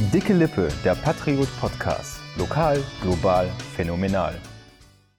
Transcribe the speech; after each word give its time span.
Dicke 0.00 0.32
Lippe, 0.32 0.68
der 0.84 0.94
Patriot 0.94 1.48
Podcast. 1.58 2.20
Lokal, 2.38 2.80
global, 3.02 3.50
phänomenal. 3.74 4.32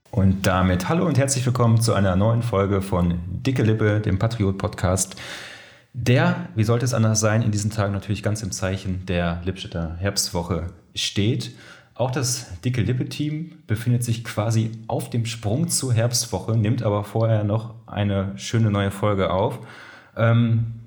Und 0.10 0.48
damit 0.48 0.88
hallo 0.88 1.06
und 1.06 1.18
herzlich 1.18 1.46
willkommen 1.46 1.82
zu 1.82 1.94
einer 1.94 2.16
neuen 2.16 2.42
Folge 2.42 2.82
von 2.82 3.20
Dicke 3.28 3.64
Lippe, 3.64 4.00
dem 4.00 4.18
Patriot 4.18 4.58
Podcast. 4.58 5.18
Der, 5.92 6.48
wie 6.56 6.64
sollte 6.64 6.86
es 6.86 6.94
anders 6.94 7.20
sein, 7.20 7.42
in 7.42 7.52
diesen 7.52 7.72
Tagen 7.72 7.92
natürlich 7.92 8.24
ganz 8.24 8.42
im 8.42 8.54
Zeichen 8.54 9.06
der 9.06 9.42
Lippstädter 9.44 9.98
Herbstwoche 10.00 10.68
steht. 10.96 11.52
Auch 11.94 12.10
das 12.10 12.62
Dicke 12.62 12.82
Lippe-Team 12.82 13.64
befindet 13.68 14.06
sich 14.06 14.24
quasi 14.24 14.72
auf 14.88 15.10
dem 15.10 15.26
Sprung 15.26 15.68
zur 15.68 15.94
Herbstwoche, 15.94 16.56
nimmt 16.56 16.84
aber 16.84 17.04
vorher 17.04 17.44
noch 17.44 17.76
eine 17.86 18.32
schöne 18.38 18.72
neue 18.72 18.92
Folge 18.92 19.30
auf. 19.30 19.60
Ähm, 20.16 20.80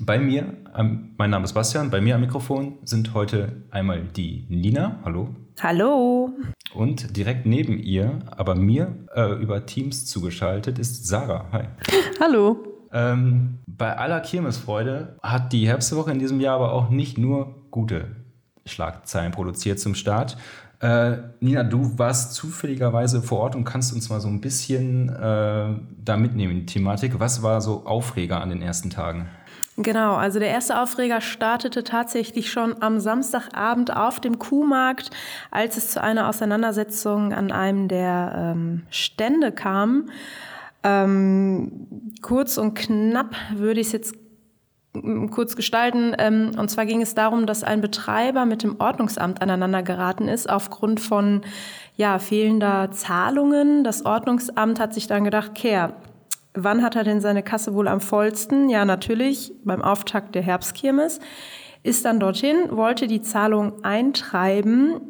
bei 0.00 0.18
mir, 0.18 0.54
mein 0.82 1.30
Name 1.30 1.44
ist 1.44 1.54
Bastian, 1.54 1.90
bei 1.90 2.00
mir 2.00 2.14
am 2.14 2.20
Mikrofon 2.20 2.78
sind 2.84 3.12
heute 3.14 3.64
einmal 3.70 4.02
die 4.02 4.46
Nina. 4.48 5.00
Hallo. 5.04 5.34
Hallo. 5.60 6.30
Und 6.72 7.16
direkt 7.16 7.46
neben 7.46 7.78
ihr, 7.78 8.20
aber 8.30 8.54
mir 8.54 8.94
äh, 9.14 9.32
über 9.42 9.66
Teams 9.66 10.06
zugeschaltet, 10.06 10.78
ist 10.78 11.06
Sarah. 11.06 11.46
Hi. 11.50 11.64
Hallo. 12.20 12.64
Ähm, 12.92 13.58
bei 13.66 13.96
aller 13.96 14.20
Kirmesfreude 14.20 15.16
hat 15.20 15.52
die 15.52 15.66
Herbstwoche 15.66 16.12
in 16.12 16.20
diesem 16.20 16.40
Jahr 16.40 16.54
aber 16.54 16.72
auch 16.72 16.90
nicht 16.90 17.18
nur 17.18 17.56
gute 17.72 18.04
Schlagzeilen 18.64 19.32
produziert 19.32 19.80
zum 19.80 19.96
Start. 19.96 20.36
Äh, 20.80 21.16
Nina, 21.40 21.64
du 21.64 21.98
warst 21.98 22.34
zufälligerweise 22.34 23.20
vor 23.20 23.40
Ort 23.40 23.56
und 23.56 23.64
kannst 23.64 23.92
uns 23.92 24.10
mal 24.10 24.20
so 24.20 24.28
ein 24.28 24.40
bisschen 24.40 25.08
äh, 25.08 25.74
da 26.04 26.16
mitnehmen, 26.16 26.54
die 26.54 26.66
Thematik. 26.66 27.18
Was 27.18 27.42
war 27.42 27.60
so 27.60 27.84
Aufreger 27.84 28.40
an 28.40 28.50
den 28.50 28.62
ersten 28.62 28.90
Tagen? 28.90 29.28
Genau, 29.80 30.16
also 30.16 30.40
der 30.40 30.48
erste 30.48 30.80
Aufreger 30.80 31.20
startete 31.20 31.84
tatsächlich 31.84 32.50
schon 32.50 32.82
am 32.82 32.98
Samstagabend 32.98 33.96
auf 33.96 34.18
dem 34.18 34.40
Kuhmarkt, 34.40 35.10
als 35.52 35.76
es 35.76 35.92
zu 35.92 36.02
einer 36.02 36.28
Auseinandersetzung 36.28 37.32
an 37.32 37.52
einem 37.52 37.86
der 37.86 38.54
ähm, 38.56 38.82
Stände 38.90 39.52
kam. 39.52 40.10
Ähm, 40.82 42.12
kurz 42.22 42.58
und 42.58 42.74
knapp 42.74 43.36
würde 43.54 43.78
ich 43.78 43.86
es 43.86 43.92
jetzt 43.92 44.16
mm, 44.94 45.28
kurz 45.28 45.54
gestalten. 45.54 46.12
Ähm, 46.18 46.50
und 46.58 46.68
zwar 46.70 46.84
ging 46.84 47.00
es 47.00 47.14
darum, 47.14 47.46
dass 47.46 47.62
ein 47.62 47.80
Betreiber 47.80 48.46
mit 48.46 48.64
dem 48.64 48.80
Ordnungsamt 48.80 49.40
aneinander 49.40 49.84
geraten 49.84 50.26
ist 50.26 50.50
aufgrund 50.50 50.98
von 50.98 51.42
ja, 51.94 52.18
fehlender 52.18 52.90
Zahlungen. 52.90 53.84
Das 53.84 54.04
Ordnungsamt 54.04 54.80
hat 54.80 54.92
sich 54.92 55.06
dann 55.06 55.22
gedacht, 55.22 55.54
Kehr, 55.54 55.94
Wann 56.54 56.82
hat 56.82 56.96
er 56.96 57.04
denn 57.04 57.20
seine 57.20 57.42
Kasse 57.42 57.74
wohl 57.74 57.88
am 57.88 58.00
vollsten? 58.00 58.68
Ja, 58.68 58.84
natürlich 58.84 59.52
beim 59.64 59.82
Auftakt 59.82 60.34
der 60.34 60.42
Herbstkirmes. 60.42 61.20
Ist 61.82 62.04
dann 62.04 62.20
dorthin, 62.20 62.56
wollte 62.70 63.06
die 63.06 63.22
Zahlung 63.22 63.84
eintreiben. 63.84 65.00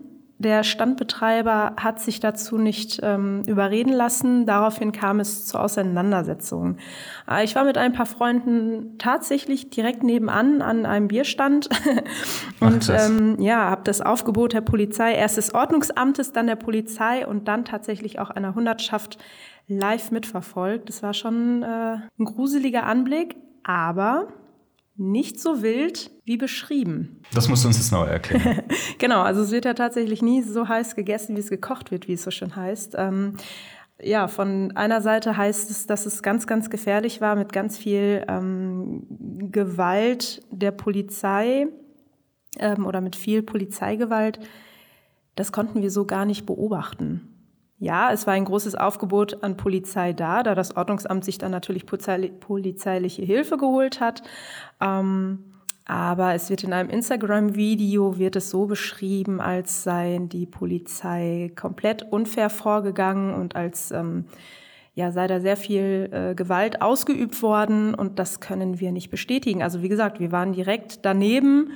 Der 0.41 0.63
Standbetreiber 0.63 1.75
hat 1.77 1.99
sich 2.01 2.21
dazu 2.21 2.59
nicht 2.59 3.01
ähm, 3.03 3.43
überreden 3.47 3.93
lassen. 3.93 4.47
Daraufhin 4.47 4.93
kam 4.93 5.19
es 5.19 5.47
zur 5.47 5.61
Auseinandersetzung. 5.61 6.77
Äh, 7.29 7.43
ich 7.43 7.57
war 7.57 7.65
mit 7.65 7.77
ein 7.77 7.93
paar 7.93 8.07
Freunden 8.07 8.99
tatsächlich 8.99 9.71
direkt 9.71 10.05
nebenan 10.05 10.63
an 10.63 10.87
einem 10.87 11.09
Bierstand 11.09 11.69
und 12.61 12.89
ähm, 12.89 13.37
ja, 13.41 13.69
habe 13.69 13.83
das 13.83 14.01
Aufgebot 14.01 14.53
der 14.53 14.61
Polizei, 14.61 15.13
erst 15.15 15.39
des 15.39 15.55
Ordnungsamtes, 15.55 16.33
dann 16.33 16.47
der 16.47 16.57
Polizei 16.57 17.27
und 17.27 17.49
dann 17.49 17.65
tatsächlich 17.65 18.21
auch 18.21 18.31
einer 18.31 18.55
Hundertschaft 18.55 19.19
live 19.67 20.13
mitverfolgt. 20.13 20.89
Das 20.89 21.03
war 21.03 21.15
schon 21.15 21.65
äh, 21.65 21.67
ein 21.67 22.25
gruseliger 22.25 22.87
Anblick, 22.87 23.37
aber 23.65 24.29
nicht 24.97 25.41
so 25.41 25.63
wild 25.63 26.13
wie 26.29 26.37
beschrieben. 26.37 27.21
Das 27.33 27.49
musst 27.49 27.65
du 27.65 27.69
uns 27.69 27.79
jetzt 27.79 27.91
neu 27.91 28.05
erklären. 28.05 28.63
genau, 28.99 29.23
also 29.23 29.43
es 29.43 29.51
wird 29.51 29.65
ja 29.65 29.75
tatsächlich 29.75 30.23
nie 30.23 30.43
so 30.43 30.69
heiß 30.69 30.95
gegessen, 30.95 31.35
wie 31.35 31.41
es 31.41 31.51
gekocht 31.51 31.91
wird, 31.91 32.07
wie 32.07 32.13
es 32.13 32.23
so 32.23 32.31
schön 32.31 32.55
heißt. 32.55 32.95
Ähm, 32.97 33.37
ja, 34.01 34.29
von 34.29 34.77
einer 34.77 35.01
Seite 35.01 35.37
heißt 35.37 35.71
es, 35.71 35.87
dass 35.87 36.07
es 36.07 36.23
ganz, 36.23 36.47
ganz 36.47 36.71
gefährlich 36.71 37.21
war 37.21 37.35
mit 37.35 37.53
ganz 37.53 37.77
viel 37.77 38.25
ähm, 38.29 39.07
Gewalt 39.51 40.43
der 40.53 40.71
Polizei 40.71 41.67
ähm, 42.61 42.87
oder 42.87 43.01
mit 43.01 43.17
viel 43.17 43.43
Polizeigewalt. 43.43 44.39
Das 45.35 45.51
konnten 45.51 45.83
wir 45.83 45.91
so 45.91 46.05
gar 46.05 46.27
nicht 46.27 46.47
beobachten. 46.47 47.35
Ja, 47.81 48.13
es 48.13 48.27
war 48.27 48.35
ein 48.35 48.45
großes 48.45 48.75
Aufgebot 48.75 49.43
an 49.43 49.57
Polizei 49.57 50.13
da, 50.13 50.43
da 50.43 50.55
das 50.55 50.77
Ordnungsamt 50.77 51.25
sich 51.25 51.39
dann 51.39 51.53
natürlich 51.53 51.87
polizeiliche 51.87 53.23
Hilfe 53.23 53.57
geholt 53.57 54.01
hat. 54.01 54.23
Ähm, 54.81 55.45
aber 55.89 56.35
es 56.35 56.51
wird 56.51 56.65
in 56.65 56.75
einem 56.75 56.91
Instagram-Video 56.91 58.19
wird 58.19 58.37
es 58.37 58.51
so 58.51 58.67
beschrieben, 58.67 59.41
als 59.41 59.83
seien 59.83 60.29
die 60.29 60.45
Polizei 60.45 61.51
komplett 61.57 62.03
unfair 62.13 62.51
vorgegangen 62.51 63.35
und 63.35 63.57
als 63.57 63.91
ähm, 63.91 64.27
ja, 64.95 65.13
sei 65.13 65.27
da 65.27 65.41
sehr 65.41 65.57
viel 65.57 66.11
äh, 66.13 66.35
Gewalt 66.35 66.83
ausgeübt 66.83 67.41
worden 67.41 67.95
und 67.95 68.19
das 68.19 68.41
können 68.41 68.81
wir 68.81 68.93
nicht 68.93 69.11
bestätigen. 69.11 69.63
Also 69.63 69.83
wie 69.83 69.89
gesagt, 69.89 70.21
wir 70.21 70.31
waren 70.31 70.53
direkt 70.53 71.07
daneben 71.07 71.71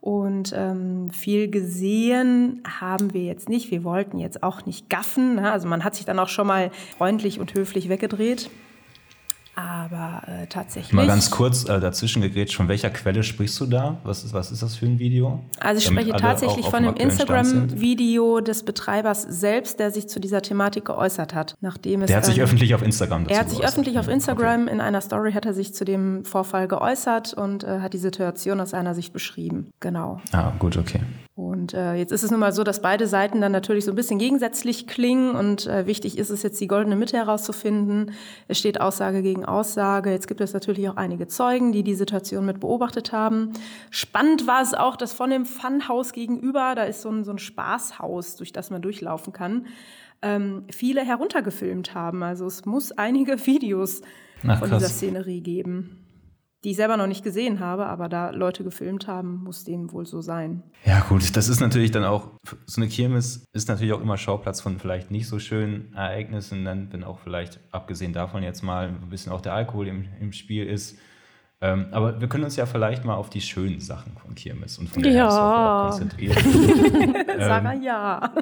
und 0.00 0.52
ähm, 0.56 1.10
viel 1.10 1.50
gesehen 1.50 2.62
haben 2.80 3.12
wir 3.12 3.24
jetzt 3.24 3.48
nicht. 3.48 3.72
Wir 3.72 3.82
wollten 3.82 4.18
jetzt 4.18 4.44
auch 4.44 4.64
nicht 4.64 4.88
gaffen. 4.88 5.34
Ne? 5.34 5.50
Also 5.50 5.66
man 5.66 5.82
hat 5.82 5.96
sich 5.96 6.04
dann 6.04 6.20
auch 6.20 6.28
schon 6.28 6.46
mal 6.46 6.70
freundlich 6.96 7.40
und 7.40 7.54
höflich 7.54 7.88
weggedreht. 7.88 8.48
Aber 9.56 10.22
äh, 10.26 10.46
tatsächlich. 10.46 10.92
Mal 10.92 11.06
ganz 11.06 11.30
kurz 11.30 11.64
äh, 11.68 11.80
dazwischen 11.80 12.22
gegrätscht, 12.22 12.56
von 12.56 12.68
welcher 12.68 12.90
Quelle 12.90 13.22
sprichst 13.22 13.60
du 13.60 13.66
da? 13.66 13.98
Was 14.04 14.24
ist, 14.24 14.32
was 14.32 14.50
ist 14.50 14.62
das 14.62 14.76
für 14.76 14.86
ein 14.86 14.98
Video? 14.98 15.40
Also 15.58 15.78
ich 15.78 15.86
spreche 15.86 16.12
tatsächlich 16.12 16.66
von 16.66 16.84
dem 16.84 16.94
Instagram-Video 16.96 18.40
des 18.40 18.62
Betreibers 18.62 19.22
selbst, 19.22 19.78
der 19.80 19.90
sich 19.90 20.08
zu 20.08 20.20
dieser 20.20 20.40
Thematik 20.42 20.86
geäußert 20.86 21.34
hat. 21.34 21.56
Nachdem 21.60 22.02
es, 22.02 22.08
der 22.08 22.18
hat 22.18 22.24
sich 22.24 22.38
ähm, 22.38 22.44
öffentlich 22.44 22.74
auf 22.74 22.82
Instagram 22.82 23.24
dazu 23.24 23.34
Er 23.34 23.40
hat 23.40 23.48
sich 23.48 23.58
geäußert. 23.58 23.74
öffentlich 23.74 23.98
auf 23.98 24.08
Instagram 24.08 24.62
okay. 24.62 24.72
in 24.72 24.80
einer 24.80 25.00
Story 25.00 25.32
hat 25.32 25.46
er 25.46 25.54
sich 25.54 25.74
zu 25.74 25.84
dem 25.84 26.24
Vorfall 26.24 26.68
geäußert 26.68 27.34
und 27.34 27.64
äh, 27.64 27.80
hat 27.80 27.92
die 27.92 27.98
Situation 27.98 28.60
aus 28.60 28.70
seiner 28.70 28.94
Sicht 28.94 29.12
beschrieben. 29.12 29.70
Genau. 29.80 30.20
Ah, 30.32 30.52
gut, 30.58 30.76
okay. 30.76 31.00
Und 31.40 31.72
äh, 31.72 31.94
jetzt 31.94 32.12
ist 32.12 32.22
es 32.22 32.30
nun 32.30 32.40
mal 32.40 32.52
so, 32.52 32.64
dass 32.64 32.82
beide 32.82 33.06
Seiten 33.06 33.40
dann 33.40 33.52
natürlich 33.52 33.86
so 33.86 33.92
ein 33.92 33.94
bisschen 33.94 34.18
gegensätzlich 34.18 34.86
klingen 34.86 35.34
und 35.34 35.66
äh, 35.66 35.86
wichtig 35.86 36.18
ist 36.18 36.28
es 36.28 36.42
jetzt 36.42 36.60
die 36.60 36.66
goldene 36.66 36.96
Mitte 36.96 37.16
herauszufinden. 37.16 38.12
Es 38.46 38.58
steht 38.58 38.80
Aussage 38.80 39.22
gegen 39.22 39.39
Aussage. 39.44 40.10
Jetzt 40.10 40.28
gibt 40.28 40.40
es 40.40 40.52
natürlich 40.52 40.88
auch 40.88 40.96
einige 40.96 41.26
Zeugen, 41.26 41.72
die 41.72 41.82
die 41.82 41.94
Situation 41.94 42.46
mit 42.46 42.60
beobachtet 42.60 43.12
haben. 43.12 43.52
Spannend 43.90 44.46
war 44.46 44.62
es 44.62 44.74
auch, 44.74 44.96
dass 44.96 45.12
von 45.12 45.30
dem 45.30 45.46
Funhaus 45.46 46.12
gegenüber, 46.12 46.74
da 46.74 46.84
ist 46.84 47.02
so 47.02 47.10
ein, 47.10 47.24
so 47.24 47.32
ein 47.32 47.38
Spaßhaus, 47.38 48.36
durch 48.36 48.52
das 48.52 48.70
man 48.70 48.82
durchlaufen 48.82 49.32
kann, 49.32 49.66
ähm, 50.22 50.64
viele 50.70 51.02
heruntergefilmt 51.04 51.94
haben. 51.94 52.22
Also 52.22 52.46
es 52.46 52.64
muss 52.64 52.92
einige 52.92 53.46
Videos 53.46 54.02
Ach, 54.46 54.58
von 54.58 54.70
dieser 54.70 54.88
Szenerie 54.88 55.40
geben 55.40 56.00
die 56.64 56.70
ich 56.70 56.76
selber 56.76 56.96
noch 56.96 57.06
nicht 57.06 57.24
gesehen 57.24 57.60
habe, 57.60 57.86
aber 57.86 58.08
da 58.08 58.30
Leute 58.30 58.64
gefilmt 58.64 59.06
haben, 59.06 59.42
muss 59.44 59.64
dem 59.64 59.92
wohl 59.92 60.06
so 60.06 60.20
sein. 60.20 60.62
Ja, 60.84 61.00
gut, 61.00 61.36
das 61.36 61.48
ist 61.48 61.60
natürlich 61.60 61.90
dann 61.90 62.04
auch, 62.04 62.28
so 62.66 62.80
eine 62.80 62.90
Kirmes 62.90 63.44
ist 63.52 63.68
natürlich 63.68 63.94
auch 63.94 64.00
immer 64.00 64.18
Schauplatz 64.18 64.60
von 64.60 64.78
vielleicht 64.78 65.10
nicht 65.10 65.26
so 65.26 65.38
schönen 65.38 65.92
Ereignissen, 65.94 66.64
dann, 66.64 66.92
wenn 66.92 67.04
auch 67.04 67.18
vielleicht, 67.18 67.60
abgesehen 67.72 68.12
davon 68.12 68.42
jetzt 68.42 68.62
mal 68.62 68.88
ein 68.88 69.08
bisschen 69.08 69.32
auch 69.32 69.40
der 69.40 69.54
Alkohol 69.54 69.88
im, 69.88 70.06
im 70.20 70.32
Spiel 70.32 70.66
ist. 70.66 70.98
Ähm, 71.62 71.88
aber 71.90 72.18
wir 72.18 72.26
können 72.26 72.44
uns 72.44 72.56
ja 72.56 72.64
vielleicht 72.64 73.04
mal 73.04 73.16
auf 73.16 73.28
die 73.28 73.42
schönen 73.42 73.80
Sachen 73.80 74.16
von 74.16 74.34
Kirmes 74.34 74.78
und 74.78 74.88
von 74.88 75.02
der 75.02 75.12
ja. 75.12 75.88
konzentrieren. 75.90 76.34
Sarah, 77.38 77.74
ähm, 77.74 77.82
ja. 77.82 78.32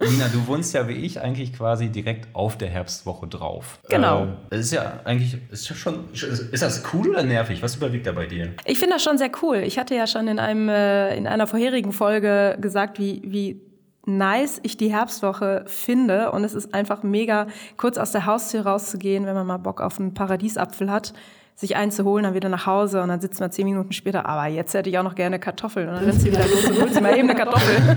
Nina, 0.00 0.28
du 0.28 0.46
wohnst 0.46 0.72
ja 0.72 0.86
wie 0.86 0.92
ich 0.92 1.20
eigentlich 1.20 1.52
quasi 1.52 1.88
direkt 1.88 2.28
auf 2.34 2.56
der 2.56 2.68
Herbstwoche 2.68 3.26
drauf. 3.26 3.80
Genau. 3.88 4.22
Äh, 4.22 4.28
das 4.50 4.60
ist 4.60 4.72
ja 4.74 5.00
eigentlich, 5.02 5.36
ist, 5.50 5.68
ja 5.70 5.74
schon, 5.74 6.12
ist 6.12 6.62
das 6.62 6.84
cool 6.92 7.08
oder 7.08 7.24
nervig? 7.24 7.60
Was 7.64 7.74
überwiegt 7.74 8.06
da 8.06 8.12
bei 8.12 8.26
dir? 8.26 8.52
Ich 8.64 8.78
finde 8.78 8.94
das 8.94 9.02
schon 9.02 9.18
sehr 9.18 9.32
cool. 9.42 9.56
Ich 9.56 9.76
hatte 9.76 9.96
ja 9.96 10.06
schon 10.06 10.28
in, 10.28 10.38
einem, 10.38 10.68
äh, 10.68 11.16
in 11.16 11.26
einer 11.26 11.48
vorherigen 11.48 11.92
Folge 11.92 12.56
gesagt, 12.60 13.00
wie, 13.00 13.22
wie 13.24 13.60
nice 14.06 14.60
ich 14.62 14.76
die 14.76 14.92
Herbstwoche 14.92 15.64
finde. 15.66 16.30
Und 16.30 16.44
es 16.44 16.54
ist 16.54 16.72
einfach 16.74 17.02
mega, 17.02 17.48
kurz 17.76 17.98
aus 17.98 18.12
der 18.12 18.24
Haustür 18.24 18.66
rauszugehen, 18.66 19.26
wenn 19.26 19.34
man 19.34 19.48
mal 19.48 19.56
Bock 19.58 19.80
auf 19.80 19.98
einen 19.98 20.14
Paradiesapfel 20.14 20.88
hat 20.88 21.12
sich 21.54 21.76
einzuholen, 21.76 22.24
dann 22.24 22.34
wieder 22.34 22.48
nach 22.48 22.66
Hause 22.66 23.02
und 23.02 23.08
dann 23.08 23.20
sitzt 23.20 23.40
man 23.40 23.52
zehn 23.52 23.66
Minuten 23.66 23.92
später, 23.92 24.26
aber 24.26 24.46
jetzt 24.46 24.74
hätte 24.74 24.90
ich 24.90 24.98
auch 24.98 25.02
noch 25.02 25.14
gerne 25.14 25.38
Kartoffeln 25.38 25.88
und 25.88 25.94
dann 25.94 26.04
rennst 26.04 26.22
du 26.22 26.26
wieder 26.26 26.40
los 26.40 26.64
und 26.64 26.80
holst 26.80 26.96
dir 26.96 27.00
mal 27.00 27.16
eben 27.16 27.30
eine 27.30 27.38
Kartoffel. 27.38 27.96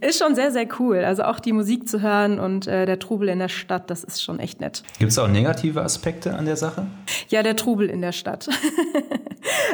ist 0.00 0.18
schon 0.18 0.34
sehr, 0.34 0.50
sehr 0.50 0.66
cool. 0.78 0.98
Also 0.98 1.24
auch 1.24 1.40
die 1.40 1.52
Musik 1.52 1.88
zu 1.88 2.02
hören 2.02 2.38
und 2.38 2.66
äh, 2.66 2.86
der 2.86 2.98
Trubel 2.98 3.28
in 3.28 3.38
der 3.38 3.48
Stadt, 3.48 3.90
das 3.90 4.04
ist 4.04 4.22
schon 4.22 4.38
echt 4.38 4.60
nett. 4.60 4.82
Gibt 4.98 5.12
es 5.12 5.18
auch 5.18 5.28
negative 5.28 5.82
Aspekte 5.82 6.34
an 6.34 6.44
der 6.44 6.56
Sache? 6.56 6.86
Ja, 7.28 7.42
der 7.42 7.56
Trubel 7.56 7.88
in 7.88 8.00
der 8.02 8.12
Stadt. 8.12 8.48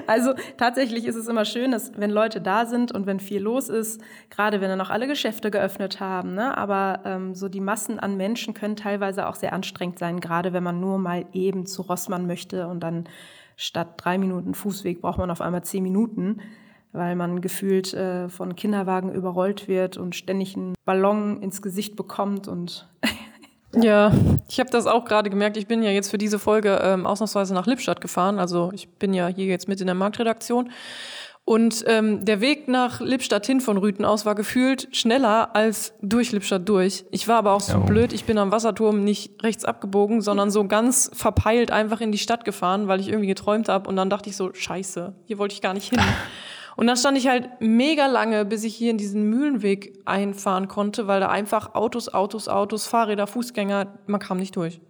also 0.06 0.34
tatsächlich 0.56 1.06
ist 1.06 1.16
es 1.16 1.28
immer 1.28 1.44
schön, 1.44 1.72
dass 1.72 1.92
wenn 1.96 2.10
Leute 2.10 2.40
da 2.40 2.66
sind 2.66 2.92
und 2.92 3.06
wenn 3.06 3.20
viel 3.20 3.42
los 3.42 3.68
ist, 3.68 4.00
gerade 4.30 4.60
wenn 4.60 4.68
dann 4.68 4.80
auch 4.80 4.90
alle 4.90 5.06
Geschäfte 5.06 5.50
geöffnet 5.50 6.00
haben, 6.00 6.34
ne? 6.34 6.56
aber 6.56 7.00
ähm, 7.04 7.34
so 7.34 7.48
die 7.48 7.60
Massen 7.60 7.98
an 7.98 8.16
Menschen 8.16 8.54
können 8.54 8.76
teilweise 8.76 9.28
auch 9.28 9.34
sehr 9.34 9.52
anstrengend 9.52 9.98
sein, 9.98 10.20
gerade 10.20 10.52
wenn 10.52 10.62
man 10.62 10.80
nur 10.80 10.98
mal 10.98 11.26
eben 11.32 11.66
zu 11.66 11.82
Rossmann 11.82 12.26
möchte 12.26 12.68
und 12.68 12.80
dann 12.80 13.04
statt 13.56 13.94
drei 13.96 14.18
Minuten 14.18 14.54
Fußweg 14.54 15.00
braucht 15.00 15.18
man 15.18 15.30
auf 15.30 15.40
einmal 15.40 15.64
zehn 15.64 15.82
Minuten 15.82 16.40
weil 16.92 17.16
man 17.16 17.40
gefühlt 17.40 17.92
äh, 17.94 18.28
von 18.28 18.56
Kinderwagen 18.56 19.12
überrollt 19.12 19.68
wird 19.68 19.96
und 19.96 20.14
ständig 20.14 20.56
einen 20.56 20.74
Ballon 20.84 21.42
ins 21.42 21.62
Gesicht 21.62 21.96
bekommt 21.96 22.48
und 22.48 22.88
Ja, 23.74 24.12
ich 24.48 24.58
habe 24.60 24.70
das 24.70 24.86
auch 24.86 25.04
gerade 25.04 25.28
gemerkt. 25.30 25.56
Ich 25.56 25.66
bin 25.66 25.82
ja 25.82 25.90
jetzt 25.90 26.10
für 26.10 26.18
diese 26.18 26.38
Folge 26.38 26.80
ähm, 26.82 27.06
ausnahmsweise 27.06 27.52
nach 27.54 27.66
Lippstadt 27.66 28.00
gefahren. 28.00 28.38
Also 28.38 28.70
ich 28.72 28.88
bin 28.88 29.12
ja 29.12 29.26
hier 29.28 29.46
jetzt 29.46 29.68
mit 29.68 29.80
in 29.80 29.86
der 29.86 29.94
Marktredaktion. 29.94 30.70
Und 31.44 31.82
ähm, 31.86 32.26
der 32.26 32.42
Weg 32.42 32.68
nach 32.68 33.00
Lippstadt 33.00 33.46
hin 33.46 33.62
von 33.62 33.78
Rüten 33.78 34.04
aus 34.04 34.26
war 34.26 34.34
gefühlt 34.34 34.88
schneller 34.94 35.54
als 35.56 35.94
durch 36.02 36.32
Lippstadt 36.32 36.68
durch. 36.68 37.06
Ich 37.10 37.26
war 37.26 37.36
aber 37.38 37.52
auch 37.52 37.60
so 37.62 37.72
Ja. 37.72 37.78
blöd, 37.78 38.12
ich 38.12 38.24
bin 38.24 38.36
am 38.36 38.52
Wasserturm 38.52 39.02
nicht 39.02 39.42
rechts 39.42 39.64
abgebogen, 39.64 40.20
sondern 40.20 40.50
so 40.50 40.66
ganz 40.66 41.10
verpeilt 41.14 41.70
einfach 41.70 42.02
in 42.02 42.12
die 42.12 42.18
Stadt 42.18 42.44
gefahren, 42.44 42.86
weil 42.86 43.00
ich 43.00 43.08
irgendwie 43.08 43.28
geträumt 43.28 43.70
habe. 43.70 43.88
Und 43.88 43.96
dann 43.96 44.10
dachte 44.10 44.28
ich 44.28 44.36
so, 44.36 44.52
scheiße, 44.52 45.14
hier 45.24 45.38
wollte 45.38 45.54
ich 45.54 45.62
gar 45.62 45.72
nicht 45.74 45.88
hin. 45.88 46.00
Und 46.78 46.86
dann 46.86 46.96
stand 46.96 47.18
ich 47.18 47.26
halt 47.26 47.50
mega 47.58 48.06
lange, 48.06 48.44
bis 48.44 48.62
ich 48.62 48.76
hier 48.76 48.92
in 48.92 48.98
diesen 48.98 49.28
Mühlenweg 49.28 49.98
einfahren 50.04 50.68
konnte, 50.68 51.08
weil 51.08 51.18
da 51.18 51.28
einfach 51.28 51.74
Autos, 51.74 52.14
Autos, 52.14 52.46
Autos, 52.46 52.86
Fahrräder, 52.86 53.26
Fußgänger, 53.26 53.98
man 54.06 54.20
kam 54.20 54.38
nicht 54.38 54.54
durch. 54.54 54.80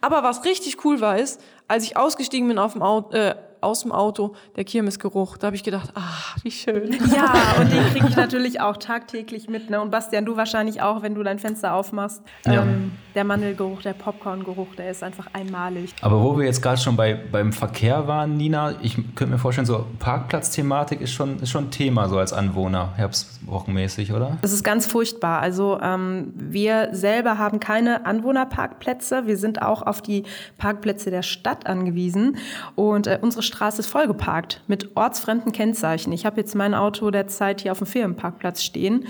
Aber 0.00 0.24
was 0.24 0.44
richtig 0.44 0.84
cool 0.84 1.00
war, 1.00 1.16
ist, 1.16 1.40
als 1.68 1.84
ich 1.84 1.96
ausgestiegen 1.96 2.48
bin 2.48 2.58
auf 2.58 2.72
dem 2.72 2.82
Auto, 2.82 3.16
äh, 3.16 3.36
aus 3.60 3.82
dem 3.82 3.92
Auto, 3.92 4.34
der 4.56 4.64
Kirmesgeruch, 4.64 5.36
da 5.36 5.48
habe 5.48 5.56
ich 5.56 5.64
gedacht, 5.64 5.90
ah, 5.94 6.36
wie 6.42 6.50
schön. 6.50 6.96
Ja, 7.08 7.56
und 7.58 7.72
den 7.72 7.84
kriege 7.86 8.06
ich 8.08 8.16
natürlich 8.16 8.60
auch 8.60 8.76
tagtäglich 8.76 9.48
mit. 9.48 9.70
Ne? 9.70 9.80
Und 9.80 9.90
Bastian, 9.90 10.24
du 10.24 10.36
wahrscheinlich 10.36 10.82
auch, 10.82 11.02
wenn 11.02 11.14
du 11.14 11.22
dein 11.22 11.38
Fenster 11.38 11.74
aufmachst. 11.74 12.22
Ja. 12.44 12.62
Ähm, 12.62 12.92
der 13.14 13.24
Mandelgeruch, 13.24 13.82
der 13.82 13.94
Popcorngeruch, 13.94 14.74
der 14.76 14.90
ist 14.90 15.02
einfach 15.02 15.28
einmalig. 15.32 15.94
Aber 16.02 16.22
wo 16.22 16.38
wir 16.38 16.44
jetzt 16.44 16.62
gerade 16.62 16.80
schon 16.80 16.96
bei, 16.96 17.14
beim 17.14 17.52
Verkehr 17.52 18.06
waren, 18.06 18.36
Nina, 18.36 18.74
ich 18.82 18.94
könnte 19.14 19.32
mir 19.32 19.38
vorstellen, 19.38 19.66
so 19.66 19.86
Parkplatzthematik 19.98 21.00
ist 21.00 21.12
schon, 21.12 21.40
ist 21.40 21.50
schon 21.50 21.64
ein 21.64 21.70
Thema 21.70 22.08
so 22.08 22.18
als 22.18 22.32
Anwohner, 22.32 22.92
herbstwochenmäßig, 22.96 24.12
oder? 24.12 24.38
Das 24.42 24.52
ist 24.52 24.62
ganz 24.62 24.86
furchtbar. 24.86 25.40
Also 25.40 25.80
ähm, 25.82 26.32
wir 26.36 26.90
selber 26.92 27.38
haben 27.38 27.58
keine 27.58 28.06
Anwohnerparkplätze. 28.06 29.26
Wir 29.26 29.36
sind 29.36 29.62
auch 29.62 29.82
auf 29.82 30.02
die 30.02 30.24
Parkplätze 30.58 31.10
der 31.10 31.22
Stadt 31.22 31.66
angewiesen. 31.66 32.36
Und 32.74 33.06
äh, 33.06 33.18
unsere 33.20 33.42
Straße 33.48 33.80
ist 33.80 33.88
vollgeparkt 33.88 34.62
mit 34.68 34.96
ortsfremden 34.96 35.52
Kennzeichen. 35.52 36.12
Ich 36.12 36.24
habe 36.24 36.36
jetzt 36.36 36.54
mein 36.54 36.74
Auto 36.74 37.10
derzeit 37.10 37.62
hier 37.62 37.72
auf 37.72 37.78
dem 37.78 37.86
Firmenparkplatz 37.86 38.62
stehen, 38.62 39.06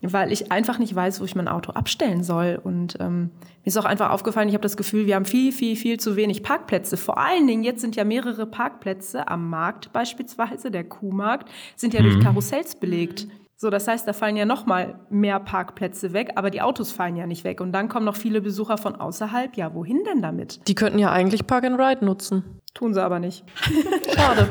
weil 0.00 0.30
ich 0.30 0.52
einfach 0.52 0.78
nicht 0.78 0.94
weiß, 0.94 1.20
wo 1.20 1.24
ich 1.24 1.34
mein 1.34 1.48
Auto 1.48 1.72
abstellen 1.72 2.22
soll. 2.22 2.60
Und 2.62 2.96
ähm, 3.00 3.30
mir 3.64 3.66
ist 3.66 3.76
auch 3.76 3.84
einfach 3.84 4.10
aufgefallen, 4.10 4.48
ich 4.48 4.54
habe 4.54 4.62
das 4.62 4.76
Gefühl, 4.76 5.06
wir 5.06 5.16
haben 5.16 5.24
viel, 5.24 5.52
viel, 5.52 5.74
viel 5.74 5.98
zu 5.98 6.14
wenig 6.14 6.42
Parkplätze. 6.42 6.96
Vor 6.96 7.18
allen 7.18 7.46
Dingen, 7.46 7.64
jetzt 7.64 7.80
sind 7.80 7.96
ja 7.96 8.04
mehrere 8.04 8.46
Parkplätze 8.46 9.26
am 9.26 9.50
Markt 9.50 9.92
beispielsweise, 9.92 10.70
der 10.70 10.84
Kuhmarkt, 10.84 11.48
sind 11.74 11.94
ja 11.94 12.02
durch 12.02 12.20
Karussells 12.20 12.76
belegt. 12.76 13.26
So, 13.60 13.70
das 13.70 13.88
heißt, 13.88 14.06
da 14.06 14.12
fallen 14.12 14.36
ja 14.36 14.44
noch 14.44 14.66
mal 14.66 15.00
mehr 15.10 15.40
Parkplätze 15.40 16.12
weg, 16.12 16.30
aber 16.36 16.50
die 16.50 16.62
Autos 16.62 16.92
fallen 16.92 17.16
ja 17.16 17.26
nicht 17.26 17.42
weg. 17.42 17.60
Und 17.60 17.72
dann 17.72 17.88
kommen 17.88 18.06
noch 18.06 18.14
viele 18.14 18.40
Besucher 18.40 18.78
von 18.78 18.94
außerhalb. 18.94 19.56
Ja, 19.56 19.74
wohin 19.74 20.04
denn 20.04 20.22
damit? 20.22 20.60
Die 20.68 20.76
könnten 20.76 21.00
ja 21.00 21.10
eigentlich 21.10 21.44
Park 21.44 21.64
and 21.64 21.76
Ride 21.76 22.04
nutzen. 22.04 22.44
Tun 22.74 22.94
sie 22.94 23.02
aber 23.02 23.18
nicht. 23.18 23.44
Schade. 24.14 24.48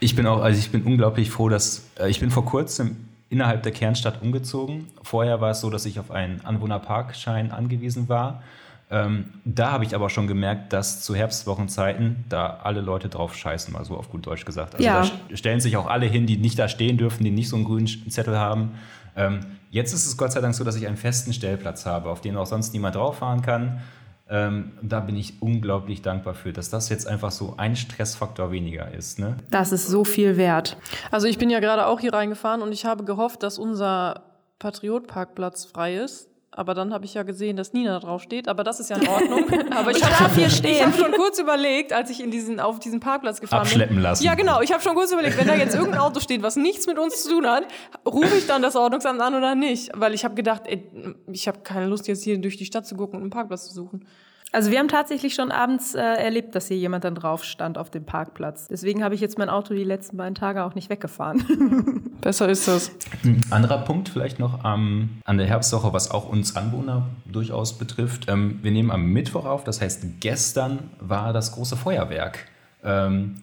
Ich 0.00 0.16
bin 0.16 0.26
auch, 0.26 0.40
also 0.40 0.58
ich 0.58 0.70
bin 0.70 0.82
unglaublich 0.84 1.30
froh, 1.30 1.48
dass 1.48 1.84
äh, 1.98 2.08
ich 2.10 2.20
bin 2.20 2.30
vor 2.30 2.44
kurzem 2.44 2.96
innerhalb 3.28 3.62
der 3.62 3.72
Kernstadt 3.72 4.22
umgezogen. 4.22 4.88
Vorher 5.02 5.40
war 5.40 5.50
es 5.50 5.60
so, 5.60 5.70
dass 5.70 5.84
ich 5.86 5.98
auf 6.00 6.10
einen 6.10 6.40
Anwohnerparkschein 6.44 7.50
angewiesen 7.50 8.08
war. 8.08 8.42
Ähm, 8.90 9.26
da 9.44 9.72
habe 9.72 9.84
ich 9.84 9.94
aber 9.94 10.10
schon 10.10 10.26
gemerkt, 10.26 10.72
dass 10.72 11.02
zu 11.02 11.14
Herbstwochenzeiten 11.14 12.24
da 12.28 12.58
alle 12.62 12.80
Leute 12.82 13.08
drauf 13.08 13.34
scheißen, 13.34 13.72
mal 13.72 13.84
so 13.84 13.96
auf 13.96 14.10
gut 14.10 14.26
Deutsch 14.26 14.44
gesagt. 14.44 14.74
Also 14.74 14.84
Ja. 14.84 15.00
da 15.00 15.06
st- 15.06 15.36
stellen 15.36 15.60
sich 15.60 15.76
auch 15.78 15.86
alle 15.86 16.06
hin, 16.06 16.26
die 16.26 16.36
nicht 16.36 16.58
da 16.58 16.68
stehen 16.68 16.98
dürfen, 16.98 17.24
die 17.24 17.30
nicht 17.30 17.48
so 17.48 17.56
einen 17.56 17.64
grünen 17.64 17.86
Zettel 17.86 18.36
haben. 18.38 18.72
Ähm, 19.16 19.40
jetzt 19.70 19.94
ist 19.94 20.06
es 20.06 20.16
Gott 20.18 20.32
sei 20.32 20.40
Dank 20.42 20.54
so, 20.54 20.62
dass 20.64 20.76
ich 20.76 20.86
einen 20.86 20.98
festen 20.98 21.32
Stellplatz 21.32 21.86
habe, 21.86 22.10
auf 22.10 22.20
den 22.20 22.36
auch 22.36 22.46
sonst 22.46 22.74
niemand 22.74 22.96
drauf 22.96 23.18
fahren 23.18 23.40
kann. 23.40 23.80
Ähm, 24.28 24.72
da 24.82 25.00
bin 25.00 25.16
ich 25.16 25.42
unglaublich 25.42 26.02
dankbar 26.02 26.34
für, 26.34 26.52
dass 26.52 26.70
das 26.70 26.88
jetzt 26.88 27.06
einfach 27.06 27.30
so 27.30 27.54
ein 27.56 27.76
Stressfaktor 27.76 28.50
weniger 28.50 28.92
ist. 28.92 29.18
Ne? 29.18 29.36
Das 29.50 29.72
ist 29.72 29.88
so 29.88 30.04
viel 30.04 30.36
wert. 30.36 30.76
Also 31.10 31.26
ich 31.26 31.38
bin 31.38 31.50
ja 31.50 31.60
gerade 31.60 31.86
auch 31.86 32.00
hier 32.00 32.14
reingefahren 32.14 32.62
und 32.62 32.72
ich 32.72 32.84
habe 32.84 33.04
gehofft, 33.04 33.42
dass 33.42 33.58
unser 33.58 34.22
Patriot-Parkplatz 34.58 35.64
frei 35.64 35.96
ist. 35.96 36.31
Aber 36.54 36.74
dann 36.74 36.92
habe 36.92 37.06
ich 37.06 37.14
ja 37.14 37.22
gesehen, 37.22 37.56
dass 37.56 37.72
Nina 37.72 37.98
drauf 37.98 38.20
steht. 38.22 38.46
Aber 38.46 38.62
das 38.62 38.78
ist 38.78 38.90
ja 38.90 38.96
in 38.96 39.08
Ordnung. 39.08 39.44
Aber 39.70 39.90
ich, 39.90 40.00
darf 40.00 40.34
hier 40.34 40.50
stehen. 40.50 40.74
Ich 40.74 40.82
habe 40.84 40.92
schon 40.92 41.12
kurz 41.12 41.38
überlegt, 41.38 41.94
als 41.94 42.10
ich 42.10 42.22
in 42.22 42.30
diesen, 42.30 42.60
auf 42.60 42.78
diesen 42.78 43.00
Parkplatz 43.00 43.40
gefahren 43.40 43.62
Abschleppen 43.62 43.96
bin. 43.96 44.02
lassen. 44.02 44.22
Ja, 44.22 44.34
genau. 44.34 44.60
Ich 44.60 44.70
habe 44.70 44.82
schon 44.82 44.94
kurz 44.94 45.12
überlegt, 45.12 45.38
wenn 45.38 45.46
da 45.46 45.54
jetzt 45.54 45.74
irgendein 45.74 46.00
Auto 46.00 46.20
steht, 46.20 46.42
was 46.42 46.56
nichts 46.56 46.86
mit 46.86 46.98
uns 46.98 47.22
zu 47.22 47.30
tun 47.30 47.46
hat, 47.46 47.64
rufe 48.06 48.36
ich 48.36 48.46
dann 48.46 48.60
das 48.60 48.76
Ordnungsamt 48.76 49.20
an 49.22 49.34
oder 49.34 49.54
nicht? 49.54 49.90
Weil 49.94 50.12
ich 50.12 50.24
habe 50.24 50.34
gedacht, 50.34 50.64
ey, 50.66 50.90
ich 51.32 51.48
habe 51.48 51.60
keine 51.60 51.86
Lust, 51.86 52.06
jetzt 52.06 52.22
hier 52.22 52.38
durch 52.38 52.58
die 52.58 52.66
Stadt 52.66 52.86
zu 52.86 52.96
gucken 52.96 53.16
und 53.16 53.22
einen 53.22 53.30
Parkplatz 53.30 53.68
zu 53.68 53.74
suchen. 53.74 54.06
Also 54.54 54.70
wir 54.70 54.78
haben 54.78 54.88
tatsächlich 54.88 55.34
schon 55.34 55.50
abends 55.50 55.94
äh, 55.94 56.00
erlebt, 56.00 56.54
dass 56.54 56.68
hier 56.68 56.76
jemand 56.76 57.04
dann 57.04 57.14
drauf 57.14 57.42
stand 57.42 57.78
auf 57.78 57.88
dem 57.88 58.04
Parkplatz. 58.04 58.68
Deswegen 58.68 59.02
habe 59.02 59.14
ich 59.14 59.22
jetzt 59.22 59.38
mein 59.38 59.48
Auto 59.48 59.72
die 59.72 59.82
letzten 59.82 60.18
beiden 60.18 60.34
Tage 60.34 60.64
auch 60.64 60.74
nicht 60.74 60.90
weggefahren. 60.90 62.12
Besser 62.20 62.50
ist 62.50 62.68
das. 62.68 62.92
Ein 63.24 63.40
anderer 63.50 63.78
Punkt 63.78 64.10
vielleicht 64.10 64.38
noch 64.38 64.62
ähm, 64.62 65.22
an 65.24 65.38
der 65.38 65.46
Herbstwoche, 65.46 65.94
was 65.94 66.10
auch 66.10 66.28
uns 66.28 66.54
Anwohner 66.54 67.06
durchaus 67.24 67.78
betrifft. 67.78 68.26
Ähm, 68.28 68.58
wir 68.62 68.70
nehmen 68.70 68.90
am 68.90 69.06
Mittwoch 69.06 69.46
auf, 69.46 69.64
das 69.64 69.80
heißt 69.80 70.20
gestern 70.20 70.90
war 71.00 71.32
das 71.32 71.52
große 71.52 71.78
Feuerwerk. 71.78 72.46
Ähm, 72.84 73.36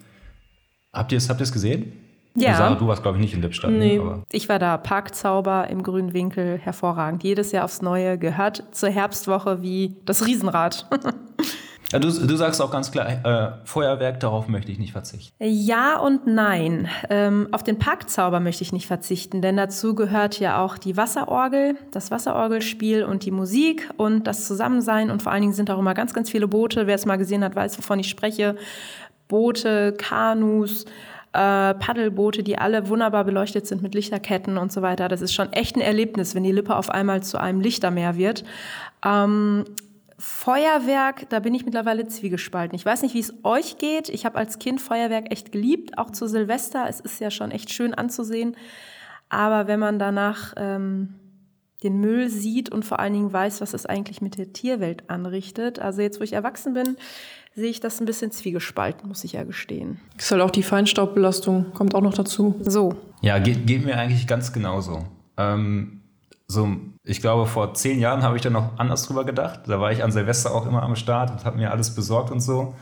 habt 0.94 1.11
ihr 1.11 1.17
es 1.17 1.27
habt 1.27 1.39
ihr's 1.39 1.51
gesehen? 1.51 1.99
Ja. 2.36 2.56
Sarah, 2.56 2.76
du 2.76 2.88
warst 2.88 3.02
glaube 3.02 3.18
ich 3.18 3.22
nicht 3.22 3.34
in 3.34 3.42
Lippstadt. 3.42 3.72
Nee. 3.72 3.98
Ne? 3.98 4.02
Aber 4.02 4.24
Ich 4.31 4.50
war 4.50 4.60
da, 4.60 4.78
Parkzauber 4.78 5.68
im 5.70 5.84
grünen 5.84 6.14
Winkel, 6.14 6.58
hervorragend. 6.58 7.24
Jedes 7.24 7.52
Jahr 7.52 7.66
aufs 7.66 7.81
Neue 7.81 8.18
gehört 8.18 8.64
zur 8.72 8.90
Herbstwoche 8.90 9.62
wie 9.62 9.96
das 10.06 10.26
Riesenrad. 10.26 10.88
ja, 11.92 12.00
du, 12.00 12.08
du 12.08 12.36
sagst 12.36 12.62
auch 12.62 12.72
ganz 12.72 12.92
klar, 12.92 13.08
äh, 13.26 13.52
Feuerwerk, 13.66 14.20
darauf 14.20 14.48
möchte 14.48 14.72
ich 14.72 14.78
nicht 14.78 14.92
verzichten. 14.92 15.36
Ja 15.44 15.98
und 15.98 16.28
nein. 16.28 16.88
Ähm, 17.10 17.48
auf 17.52 17.64
den 17.64 17.80
Parkzauber 17.80 18.40
möchte 18.40 18.64
ich 18.64 18.72
nicht 18.72 18.88
verzichten, 18.88 19.42
denn 19.42 19.58
dazu 19.58 19.96
gehört 19.96 20.40
ja 20.40 20.64
auch 20.64 20.78
die 20.78 20.98
Wasserorgel, 20.98 21.78
das 21.92 22.12
Wasserorgelspiel 22.12 23.04
und 23.04 23.26
die 23.26 23.31
Musik 23.31 23.90
und 23.98 24.28
das 24.28 24.48
Zusammensein. 24.48 25.10
Und 25.10 25.24
vor 25.24 25.31
allen 25.31 25.42
Dingen 25.42 25.54
sind 25.54 25.72
auch 25.72 25.80
immer 25.80 25.96
ganz, 25.96 26.14
ganz 26.14 26.30
viele 26.30 26.48
Boote. 26.48 26.86
Wer 26.86 26.96
es 26.96 27.06
mal 27.06 27.18
gesehen 27.18 27.44
hat, 27.44 27.56
weiß, 27.56 27.78
wovon 27.80 28.00
ich 28.00 28.10
spreche. 28.10 28.56
Boote, 29.28 29.94
Kanus, 29.94 30.86
äh, 31.33 31.74
Paddelboote, 31.76 32.44
die 32.44 32.57
alle 32.57 32.90
wunderbar 32.90 33.24
beleuchtet 33.24 33.68
sind 33.68 33.81
mit 33.81 33.94
Lichterketten 33.94 34.57
und 34.57 34.71
so 34.71 34.81
weiter. 34.81 35.07
Das 35.07 35.21
ist 35.21 35.33
schon 35.33 35.54
echt 35.54 35.76
ein 35.76 35.81
Erlebnis, 35.81 36.36
wenn 36.36 36.44
die 36.44 36.52
Lippe 36.52 36.76
auf 36.76 36.90
einmal 36.90 37.21
zu 37.24 37.40
einem 37.40 37.62
Lichtermeer 37.62 38.18
wird. 38.18 38.44
Ähm, 39.06 39.66
Feuerwerk, 40.18 41.30
da 41.30 41.40
bin 41.40 41.54
ich 41.54 41.66
mittlerweile 41.66 42.07
zwiegespalten. 42.07 42.76
Ich 42.76 42.86
weiß 42.86 43.04
nicht, 43.04 43.14
wie 43.14 43.19
es 43.19 43.33
euch 43.44 43.78
geht. 43.78 44.09
Ich 44.09 44.26
habe 44.26 44.38
als 44.38 44.59
Kind 44.59 44.81
Feuerwerk 44.81 45.31
echt 45.31 45.52
geliebt, 45.52 45.98
auch 45.98 46.12
zu 46.12 46.28
Silvester. 46.28 46.88
Es 46.90 47.00
ist 47.00 47.21
ja 47.21 47.31
schon 47.31 47.52
echt 47.52 47.71
schön 47.71 47.94
anzusehen. 47.94 48.57
Aber 49.30 49.68
wenn 49.68 49.80
man 49.80 49.98
danach 49.98 50.54
ähm, 50.57 51.16
den 51.83 52.02
Müll 52.02 52.30
sieht 52.30 52.69
und 52.69 52.83
vor 52.83 53.00
allen 53.00 53.14
Dingen 53.14 53.31
weiß, 53.31 53.62
was 53.62 53.74
es 53.74 53.86
eigentlich 53.86 54.21
mit 54.21 54.38
der 54.38 54.52
Tierwelt 54.52 55.09
anrichtet, 55.09 55.80
also 55.80 56.02
jetzt, 56.02 56.19
wo 56.19 56.24
ich 56.24 56.33
erwachsen 56.33 56.74
bin, 56.74 56.98
sehe 57.56 57.69
ich 57.69 57.79
das 57.79 57.99
ein 57.99 58.06
bisschen 58.06 58.31
zwiegespalten, 58.31 59.07
muss 59.07 59.23
ich 59.23 59.33
ja 59.33 59.44
gestehen. 59.44 59.99
Ist 60.18 60.31
halt 60.31 60.41
auch 60.41 60.51
die 60.51 60.63
Feinstaubbelastung, 60.63 61.73
kommt 61.73 61.95
auch 61.95 62.01
noch 62.01 62.13
dazu. 62.13 62.56
So, 62.63 62.95
Ja, 63.21 63.39
geht, 63.39 63.68
geht 63.68 63.85
mir 63.85 63.97
eigentlich 63.97 64.27
ganz 64.27 64.53
genauso. 64.53 65.03
Ähm, 65.37 66.01
so, 66.47 66.77
ich 67.03 67.21
glaube, 67.21 67.45
vor 67.45 67.73
zehn 67.73 67.99
Jahren 67.99 68.23
habe 68.23 68.35
ich 68.35 68.41
da 68.41 68.49
noch 68.49 68.77
anders 68.79 69.06
drüber 69.06 69.25
gedacht. 69.25 69.61
Da 69.68 69.79
war 69.79 69.91
ich 69.91 70.03
an 70.03 70.11
Silvester 70.11 70.53
auch 70.53 70.65
immer 70.65 70.83
am 70.83 70.95
Start 70.95 71.31
und 71.31 71.45
habe 71.45 71.57
mir 71.57 71.71
alles 71.71 71.94
besorgt 71.94 72.31
und 72.31 72.39
so. 72.39 72.73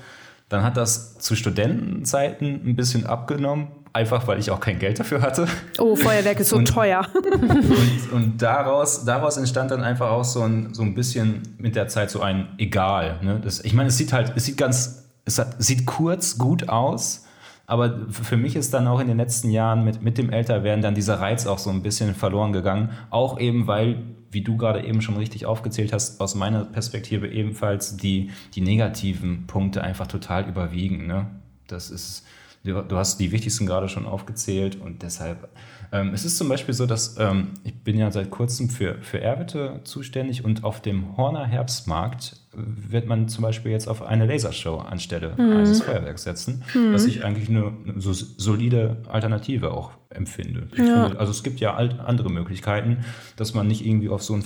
Dann 0.49 0.63
hat 0.63 0.77
das 0.77 1.17
zu 1.19 1.35
Studentenzeiten 1.35 2.61
ein 2.65 2.75
bisschen 2.75 3.05
abgenommen, 3.05 3.67
einfach 3.93 4.27
weil 4.27 4.39
ich 4.39 4.49
auch 4.51 4.59
kein 4.59 4.79
Geld 4.79 4.99
dafür 4.99 5.21
hatte. 5.21 5.47
oh, 5.77 5.95
Feuerwerk 5.95 6.39
ist 6.39 6.49
so 6.49 6.55
Und- 6.57 6.67
teuer. 6.67 7.05
Und, 7.41 8.11
und 8.13 8.41
daraus, 8.41 9.03
daraus 9.05 9.37
entstand 9.37 9.71
dann 9.71 9.83
einfach 9.83 10.09
auch 10.09 10.23
so 10.23 10.41
ein, 10.43 10.73
so 10.73 10.83
ein 10.83 10.95
bisschen 10.95 11.41
mit 11.57 11.75
der 11.75 11.87
Zeit 11.89 12.09
so 12.11 12.21
ein 12.21 12.47
Egal. 12.57 13.19
Ne? 13.21 13.41
Das, 13.43 13.59
ich 13.63 13.73
meine, 13.73 13.89
es 13.89 13.97
sieht 13.97 14.13
halt, 14.13 14.33
es 14.35 14.45
sieht 14.45 14.57
ganz, 14.57 15.03
es 15.25 15.37
hat, 15.39 15.61
sieht 15.61 15.85
kurz 15.85 16.37
gut 16.37 16.69
aus, 16.69 17.25
aber 17.69 18.07
für 18.09 18.37
mich 18.37 18.55
ist 18.55 18.73
dann 18.73 18.87
auch 18.87 19.01
in 19.01 19.07
den 19.07 19.17
letzten 19.17 19.51
Jahren 19.51 19.83
mit, 19.83 20.01
mit 20.01 20.17
dem 20.17 20.29
Älterwerden 20.29 20.81
dann 20.81 20.95
dieser 20.95 21.19
Reiz 21.19 21.45
auch 21.45 21.59
so 21.59 21.69
ein 21.69 21.83
bisschen 21.83 22.15
verloren 22.15 22.53
gegangen. 22.53 22.91
Auch 23.09 23.39
eben, 23.41 23.67
weil, 23.67 24.03
wie 24.31 24.41
du 24.41 24.55
gerade 24.55 24.85
eben 24.85 25.01
schon 25.01 25.17
richtig 25.17 25.45
aufgezählt 25.45 25.91
hast, 25.91 26.21
aus 26.21 26.33
meiner 26.33 26.63
Perspektive 26.63 27.27
ebenfalls 27.27 27.97
die, 27.97 28.31
die 28.55 28.61
negativen 28.61 29.47
Punkte 29.47 29.83
einfach 29.83 30.07
total 30.07 30.47
überwiegen. 30.47 31.07
Ne? 31.07 31.27
Das 31.67 31.91
ist 31.91 32.25
Du, 32.67 32.81
du 32.81 32.97
hast 32.97 33.19
die 33.19 33.31
wichtigsten 33.31 33.65
gerade 33.65 33.89
schon 33.89 34.05
aufgezählt 34.05 34.79
und 34.79 35.01
deshalb 35.01 35.49
ähm, 35.91 36.11
es 36.13 36.25
ist 36.25 36.37
zum 36.37 36.49
Beispiel 36.49 36.73
so, 36.73 36.85
dass 36.85 37.15
ähm, 37.17 37.49
ich 37.63 37.73
bin 37.83 37.97
ja 37.97 38.11
seit 38.11 38.29
kurzem 38.29 38.69
für, 38.69 38.95
für 39.01 39.21
Erwitte 39.21 39.81
zuständig 39.83 40.43
und 40.43 40.63
auf 40.63 40.81
dem 40.81 41.15
Horner 41.15 41.45
Herbstmarkt 41.45 42.41
wird 42.53 43.07
man 43.07 43.29
zum 43.29 43.43
Beispiel 43.43 43.71
jetzt 43.71 43.87
auf 43.87 44.01
eine 44.01 44.25
Lasershow 44.25 44.77
anstelle 44.79 45.33
mhm. 45.37 45.57
eines 45.57 45.81
Feuerwerks 45.81 46.23
setzen, 46.23 46.63
mhm. 46.73 46.93
was 46.93 47.05
ich 47.05 47.23
eigentlich 47.23 47.49
eine, 47.49 47.71
so 47.97 48.11
solide 48.13 48.97
Alternative 49.07 49.71
auch 49.71 49.91
empfinde. 50.09 50.67
Ja. 50.75 51.05
Finde, 51.05 51.19
also 51.19 51.31
es 51.31 51.43
gibt 51.43 51.59
ja 51.59 51.75
andere 51.75 52.31
Möglichkeiten, 52.31 53.05
dass 53.35 53.53
man 53.53 53.67
nicht 53.67 53.85
irgendwie 53.85 54.09
auf 54.09 54.23
so 54.23 54.33
ein 54.33 54.41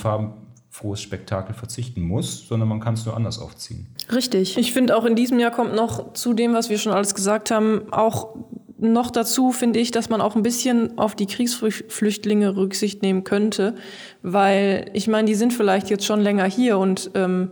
farbenfrohes 0.71 1.01
Spektakel 1.01 1.53
verzichten 1.53 2.01
muss, 2.01 2.47
sondern 2.47 2.69
man 2.69 2.79
kann 2.79 2.93
es 2.93 3.05
nur 3.05 3.15
anders 3.15 3.39
aufziehen. 3.39 3.87
Richtig. 4.11 4.57
Ich 4.57 4.71
finde 4.71 4.95
auch 4.95 5.05
in 5.05 5.15
diesem 5.15 5.37
Jahr 5.37 5.51
kommt 5.51 5.75
noch 5.75 6.13
zu 6.13 6.33
dem, 6.33 6.53
was 6.53 6.69
wir 6.69 6.77
schon 6.77 6.93
alles 6.93 7.13
gesagt 7.13 7.51
haben, 7.51 7.91
auch 7.91 8.35
noch 8.77 9.11
dazu 9.11 9.51
finde 9.51 9.79
ich, 9.79 9.91
dass 9.91 10.09
man 10.09 10.21
auch 10.21 10.35
ein 10.35 10.41
bisschen 10.41 10.97
auf 10.97 11.13
die 11.13 11.27
Kriegsflüchtlinge 11.27 12.55
Rücksicht 12.55 13.03
nehmen 13.03 13.23
könnte, 13.23 13.75
weil 14.23 14.89
ich 14.93 15.07
meine, 15.07 15.27
die 15.27 15.35
sind 15.35 15.53
vielleicht 15.53 15.89
jetzt 15.91 16.05
schon 16.05 16.21
länger 16.21 16.45
hier 16.45 16.79
und 16.79 17.11
ähm, 17.13 17.51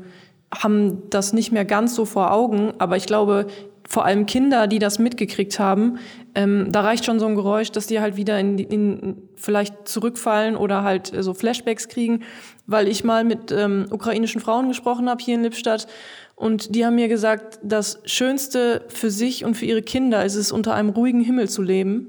haben 0.52 1.04
das 1.12 1.34
nicht 1.34 1.52
mehr 1.52 1.66
ganz 1.66 1.94
so 1.94 2.06
vor 2.06 2.32
Augen, 2.32 2.74
aber 2.80 2.98
ich 2.98 3.06
glaube, 3.06 3.46
vor 3.88 4.06
allem 4.06 4.28
Kinder, 4.28 4.68
die 4.68 4.78
das 4.78 5.00
mitgekriegt 5.00 5.60
haben, 5.60 5.98
ähm, 6.36 6.68
da 6.72 6.82
reicht 6.82 7.06
schon 7.06 7.20
so 7.20 7.26
ein 7.26 7.34
Geräusch, 7.34 7.72
dass 7.72 7.88
die 7.88 8.00
halt 8.00 8.18
wieder 8.18 8.40
in, 8.40 8.60
in 8.60 9.18
vielleicht 9.36 9.88
zurückfallen 9.88 10.56
oder 10.56 10.84
halt 10.84 11.12
so 11.20 11.34
Flashbacks 11.34 11.88
kriegen, 11.88 12.22
weil 12.70 12.88
ich 12.88 13.04
mal 13.04 13.24
mit 13.24 13.52
ähm, 13.52 13.88
ukrainischen 13.90 14.42
Frauen 14.42 14.68
gesprochen 14.68 15.10
habe 15.10 15.24
hier 15.24 15.36
in 15.36 15.44
Lippstadt 15.44 15.88
und 16.40 16.74
die 16.74 16.86
haben 16.86 16.96
mir 16.96 17.10
gesagt, 17.10 17.60
das 17.64 18.00
Schönste 18.06 18.86
für 18.88 19.12
sich 19.12 19.44
und 19.44 19.56
für 19.56 19.66
ihre 19.66 19.82
Kinder 19.82 20.24
ist 20.24 20.36
es, 20.36 20.54
unter 20.54 20.74
einem 20.74 20.90
ruhigen 20.90 21.20
Himmel 21.20 21.50
zu 21.50 21.62
leben. 21.62 22.08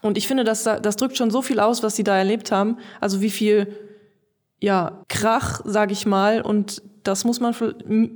Und 0.00 0.16
ich 0.16 0.26
finde, 0.26 0.42
das, 0.42 0.64
das 0.64 0.96
drückt 0.96 1.18
schon 1.18 1.30
so 1.30 1.42
viel 1.42 1.60
aus, 1.60 1.82
was 1.82 1.94
sie 1.94 2.02
da 2.02 2.16
erlebt 2.16 2.50
haben. 2.50 2.78
Also 2.98 3.20
wie 3.20 3.28
viel, 3.28 3.76
ja, 4.58 5.04
Krach, 5.08 5.60
sag 5.66 5.92
ich 5.92 6.06
mal. 6.06 6.40
Und 6.40 6.82
das 7.02 7.24
muss 7.24 7.40
man, 7.40 7.54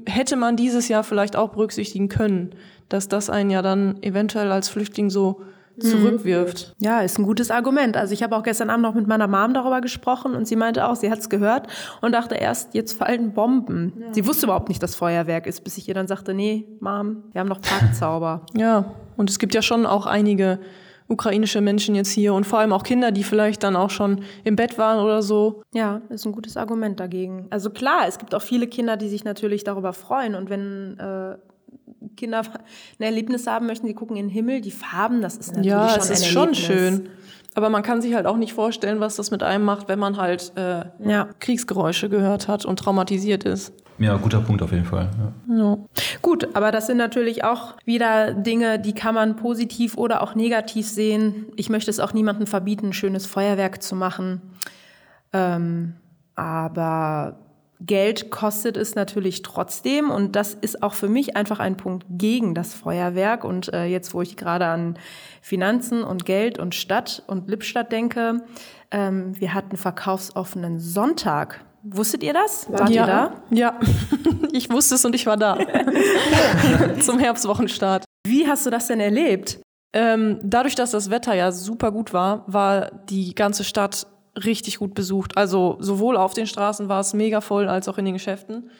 hätte 0.06 0.36
man 0.36 0.56
dieses 0.56 0.88
Jahr 0.88 1.04
vielleicht 1.04 1.36
auch 1.36 1.50
berücksichtigen 1.50 2.08
können, 2.08 2.54
dass 2.88 3.08
das 3.08 3.28
einen 3.28 3.50
ja 3.50 3.60
dann 3.60 4.02
eventuell 4.02 4.50
als 4.50 4.70
Flüchtling 4.70 5.10
so 5.10 5.42
zurückwirft. 5.78 6.74
Ja, 6.78 7.00
ist 7.00 7.18
ein 7.18 7.24
gutes 7.24 7.50
Argument. 7.50 7.96
Also 7.96 8.12
ich 8.12 8.22
habe 8.22 8.36
auch 8.36 8.42
gestern 8.42 8.70
Abend 8.70 8.82
noch 8.82 8.94
mit 8.94 9.06
meiner 9.06 9.28
Mom 9.28 9.54
darüber 9.54 9.80
gesprochen 9.80 10.34
und 10.34 10.46
sie 10.46 10.56
meinte 10.56 10.86
auch, 10.88 10.96
sie 10.96 11.10
hat 11.10 11.18
es 11.18 11.28
gehört 11.28 11.68
und 12.00 12.12
dachte 12.12 12.34
erst, 12.34 12.74
jetzt 12.74 12.98
fallen 12.98 13.32
Bomben. 13.32 13.92
Ja. 13.98 14.14
Sie 14.14 14.26
wusste 14.26 14.46
überhaupt 14.46 14.68
nicht, 14.68 14.82
dass 14.82 14.94
Feuerwerk 14.94 15.46
ist, 15.46 15.64
bis 15.64 15.78
ich 15.78 15.88
ihr 15.88 15.94
dann 15.94 16.06
sagte, 16.06 16.34
nee, 16.34 16.66
Mom, 16.80 17.24
wir 17.32 17.40
haben 17.40 17.48
noch 17.48 17.60
Parkzauber. 17.60 18.46
ja, 18.54 18.94
und 19.16 19.30
es 19.30 19.38
gibt 19.38 19.54
ja 19.54 19.62
schon 19.62 19.86
auch 19.86 20.06
einige 20.06 20.58
ukrainische 21.08 21.60
Menschen 21.60 21.94
jetzt 21.94 22.10
hier 22.10 22.34
und 22.34 22.44
vor 22.44 22.58
allem 22.58 22.72
auch 22.72 22.82
Kinder, 22.82 23.12
die 23.12 23.22
vielleicht 23.22 23.62
dann 23.62 23.76
auch 23.76 23.90
schon 23.90 24.22
im 24.44 24.56
Bett 24.56 24.76
waren 24.76 25.02
oder 25.04 25.22
so. 25.22 25.62
Ja, 25.72 26.00
ist 26.08 26.26
ein 26.26 26.32
gutes 26.32 26.56
Argument 26.56 26.98
dagegen. 26.98 27.46
Also 27.50 27.70
klar, 27.70 28.06
es 28.08 28.18
gibt 28.18 28.34
auch 28.34 28.42
viele 28.42 28.66
Kinder, 28.66 28.96
die 28.96 29.08
sich 29.08 29.24
natürlich 29.24 29.62
darüber 29.64 29.92
freuen 29.92 30.34
und 30.34 30.50
wenn 30.50 30.98
äh, 30.98 31.36
Kinder 32.16 32.42
ein 32.98 33.02
Erlebnis 33.02 33.46
haben 33.46 33.66
möchten, 33.66 33.86
sie 33.86 33.94
gucken 33.94 34.16
in 34.16 34.26
den 34.26 34.32
Himmel, 34.32 34.60
die 34.60 34.70
Farben, 34.70 35.22
das 35.22 35.36
ist 35.36 35.48
natürlich 35.48 35.66
ja, 35.66 35.88
schon 35.88 35.98
es 36.00 36.10
ist 36.10 36.24
ein 36.24 36.30
schon 36.30 36.54
schön. 36.54 37.08
Aber 37.54 37.70
man 37.70 37.82
kann 37.82 38.02
sich 38.02 38.14
halt 38.14 38.26
auch 38.26 38.36
nicht 38.36 38.52
vorstellen, 38.52 39.00
was 39.00 39.16
das 39.16 39.30
mit 39.30 39.42
einem 39.42 39.64
macht, 39.64 39.88
wenn 39.88 39.98
man 39.98 40.18
halt 40.18 40.52
äh, 40.56 40.84
ja. 40.98 41.30
Kriegsgeräusche 41.40 42.10
gehört 42.10 42.48
hat 42.48 42.66
und 42.66 42.78
traumatisiert 42.78 43.44
ist. 43.44 43.72
Ja, 43.98 44.16
guter 44.18 44.40
Punkt 44.42 44.60
auf 44.60 44.72
jeden 44.72 44.84
Fall. 44.84 45.08
Ja. 45.48 45.56
Ja. 45.56 45.78
Gut, 46.20 46.54
aber 46.54 46.70
das 46.70 46.86
sind 46.86 46.98
natürlich 46.98 47.44
auch 47.44 47.74
wieder 47.86 48.34
Dinge, 48.34 48.78
die 48.78 48.92
kann 48.92 49.14
man 49.14 49.36
positiv 49.36 49.96
oder 49.96 50.22
auch 50.22 50.34
negativ 50.34 50.86
sehen. 50.86 51.46
Ich 51.56 51.70
möchte 51.70 51.90
es 51.90 51.98
auch 51.98 52.12
niemandem 52.12 52.46
verbieten, 52.46 52.88
ein 52.88 52.92
schönes 52.92 53.24
Feuerwerk 53.24 53.82
zu 53.82 53.96
machen. 53.96 54.42
Ähm, 55.32 55.94
aber 56.34 57.38
Geld 57.80 58.30
kostet 58.30 58.76
es 58.76 58.94
natürlich 58.94 59.42
trotzdem 59.42 60.10
und 60.10 60.34
das 60.34 60.54
ist 60.54 60.82
auch 60.82 60.94
für 60.94 61.08
mich 61.08 61.36
einfach 61.36 61.58
ein 61.58 61.76
Punkt 61.76 62.06
gegen 62.08 62.54
das 62.54 62.72
Feuerwerk. 62.72 63.44
Und 63.44 63.72
äh, 63.72 63.84
jetzt, 63.84 64.14
wo 64.14 64.22
ich 64.22 64.36
gerade 64.36 64.66
an 64.66 64.98
Finanzen 65.42 66.02
und 66.02 66.24
Geld 66.24 66.58
und 66.58 66.74
Stadt 66.74 67.22
und 67.26 67.48
Lippstadt 67.48 67.92
denke, 67.92 68.44
ähm, 68.90 69.38
wir 69.38 69.52
hatten 69.52 69.76
verkaufsoffenen 69.76 70.78
Sonntag. 70.78 71.64
Wusstet 71.82 72.22
ihr 72.22 72.32
das? 72.32 72.70
Wart 72.70 72.88
ja. 72.88 73.02
ihr 73.02 73.06
da? 73.06 73.32
Ja, 73.50 73.80
ich 74.52 74.70
wusste 74.70 74.94
es 74.94 75.04
und 75.04 75.14
ich 75.14 75.26
war 75.26 75.36
da. 75.36 75.58
Zum 77.00 77.18
Herbstwochenstart. 77.18 78.04
Wie 78.26 78.48
hast 78.48 78.64
du 78.66 78.70
das 78.70 78.86
denn 78.86 79.00
erlebt? 79.00 79.60
Ähm, 79.92 80.40
dadurch, 80.42 80.74
dass 80.74 80.90
das 80.90 81.10
Wetter 81.10 81.34
ja 81.34 81.52
super 81.52 81.92
gut 81.92 82.12
war, 82.12 82.44
war 82.46 82.90
die 83.08 83.34
ganze 83.34 83.64
Stadt 83.64 84.06
richtig 84.44 84.78
gut 84.78 84.94
besucht. 84.94 85.36
Also 85.36 85.76
sowohl 85.80 86.16
auf 86.16 86.34
den 86.34 86.46
Straßen 86.46 86.88
war 86.88 87.00
es 87.00 87.14
mega 87.14 87.40
voll 87.40 87.68
als 87.68 87.88
auch 87.88 87.98
in 87.98 88.04
den 88.04 88.14
Geschäften. 88.14 88.70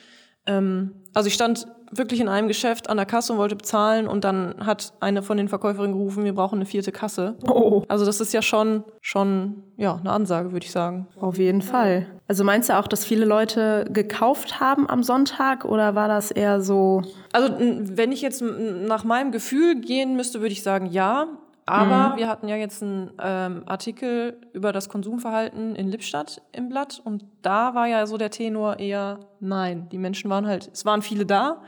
Ähm, 0.47 0.93
also 1.15 1.29
ich 1.29 1.35
stand 1.35 1.67
wirklich 1.91 2.21
in 2.21 2.29
einem 2.29 2.49
Geschäft 2.49 2.91
an 2.91 2.97
der 2.97 3.07
Kasse 3.07 3.33
und 3.33 3.39
wollte 3.39 3.57
bezahlen 3.57 4.09
und 4.09 4.25
dann 4.25 4.67
hat 4.67 4.93
eine 5.01 5.23
von 5.23 5.37
den 5.37 5.49
Verkäuferinnen 5.49 5.97
gerufen, 5.97 6.25
wir 6.25 6.35
brauchen 6.35 6.57
eine 6.57 6.67
vierte 6.67 6.93
Kasse. 6.93 7.37
Oh. 7.49 7.85
Also 7.89 8.05
das 8.05 8.21
ist 8.21 8.33
ja 8.33 8.43
schon, 8.43 8.85
schon 9.01 9.63
ja, 9.77 9.95
eine 9.95 10.11
Ansage, 10.11 10.53
würde 10.53 10.67
ich 10.67 10.73
sagen. 10.73 11.07
Auf 11.21 11.39
jeden 11.39 11.63
Fall. 11.63 12.07
Also 12.29 12.43
meinst 12.45 12.69
du 12.69 12.77
auch, 12.77 12.89
dass 12.89 13.05
viele 13.05 13.25
Leute 13.25 13.87
gekauft 13.91 14.59
haben 14.61 14.89
am 14.89 15.03
Sonntag 15.03 15.65
oder 15.65 15.95
war 15.95 16.09
das 16.09 16.31
eher 16.31 16.61
so? 16.61 17.03
Also 17.33 17.55
wenn 17.59 18.11
ich 18.11 18.21
jetzt 18.21 18.43
nach 18.43 19.05
meinem 19.05 19.31
Gefühl 19.31 19.81
gehen 19.81 20.17
müsste, 20.17 20.41
würde 20.41 20.53
ich 20.53 20.63
sagen, 20.63 20.87
ja. 20.87 21.27
Aber 21.67 22.11
mhm. 22.11 22.17
wir 22.17 22.29
hatten 22.29 22.49
ja 22.49 22.57
jetzt 22.57 22.83
einen 22.83 23.11
ähm, 23.21 23.65
Artikel 23.67 24.41
über 24.53 24.73
das 24.73 24.89
Konsumverhalten 24.89 25.75
in 25.75 25.89
Lippstadt 25.89 26.41
im 26.53 26.69
Blatt 26.69 27.01
und 27.05 27.25
da 27.43 27.75
war 27.75 27.89
ja 27.89 28.07
so 28.07 28.17
der 28.17 28.31
Tenor 28.31 28.79
eher 28.79 29.19
nein. 29.41 29.89
Die 29.91 29.99
Menschen 29.99 30.31
waren 30.31 30.47
halt, 30.47 30.71
es 30.73 30.85
waren 30.85 31.03
viele 31.03 31.27
da, 31.27 31.63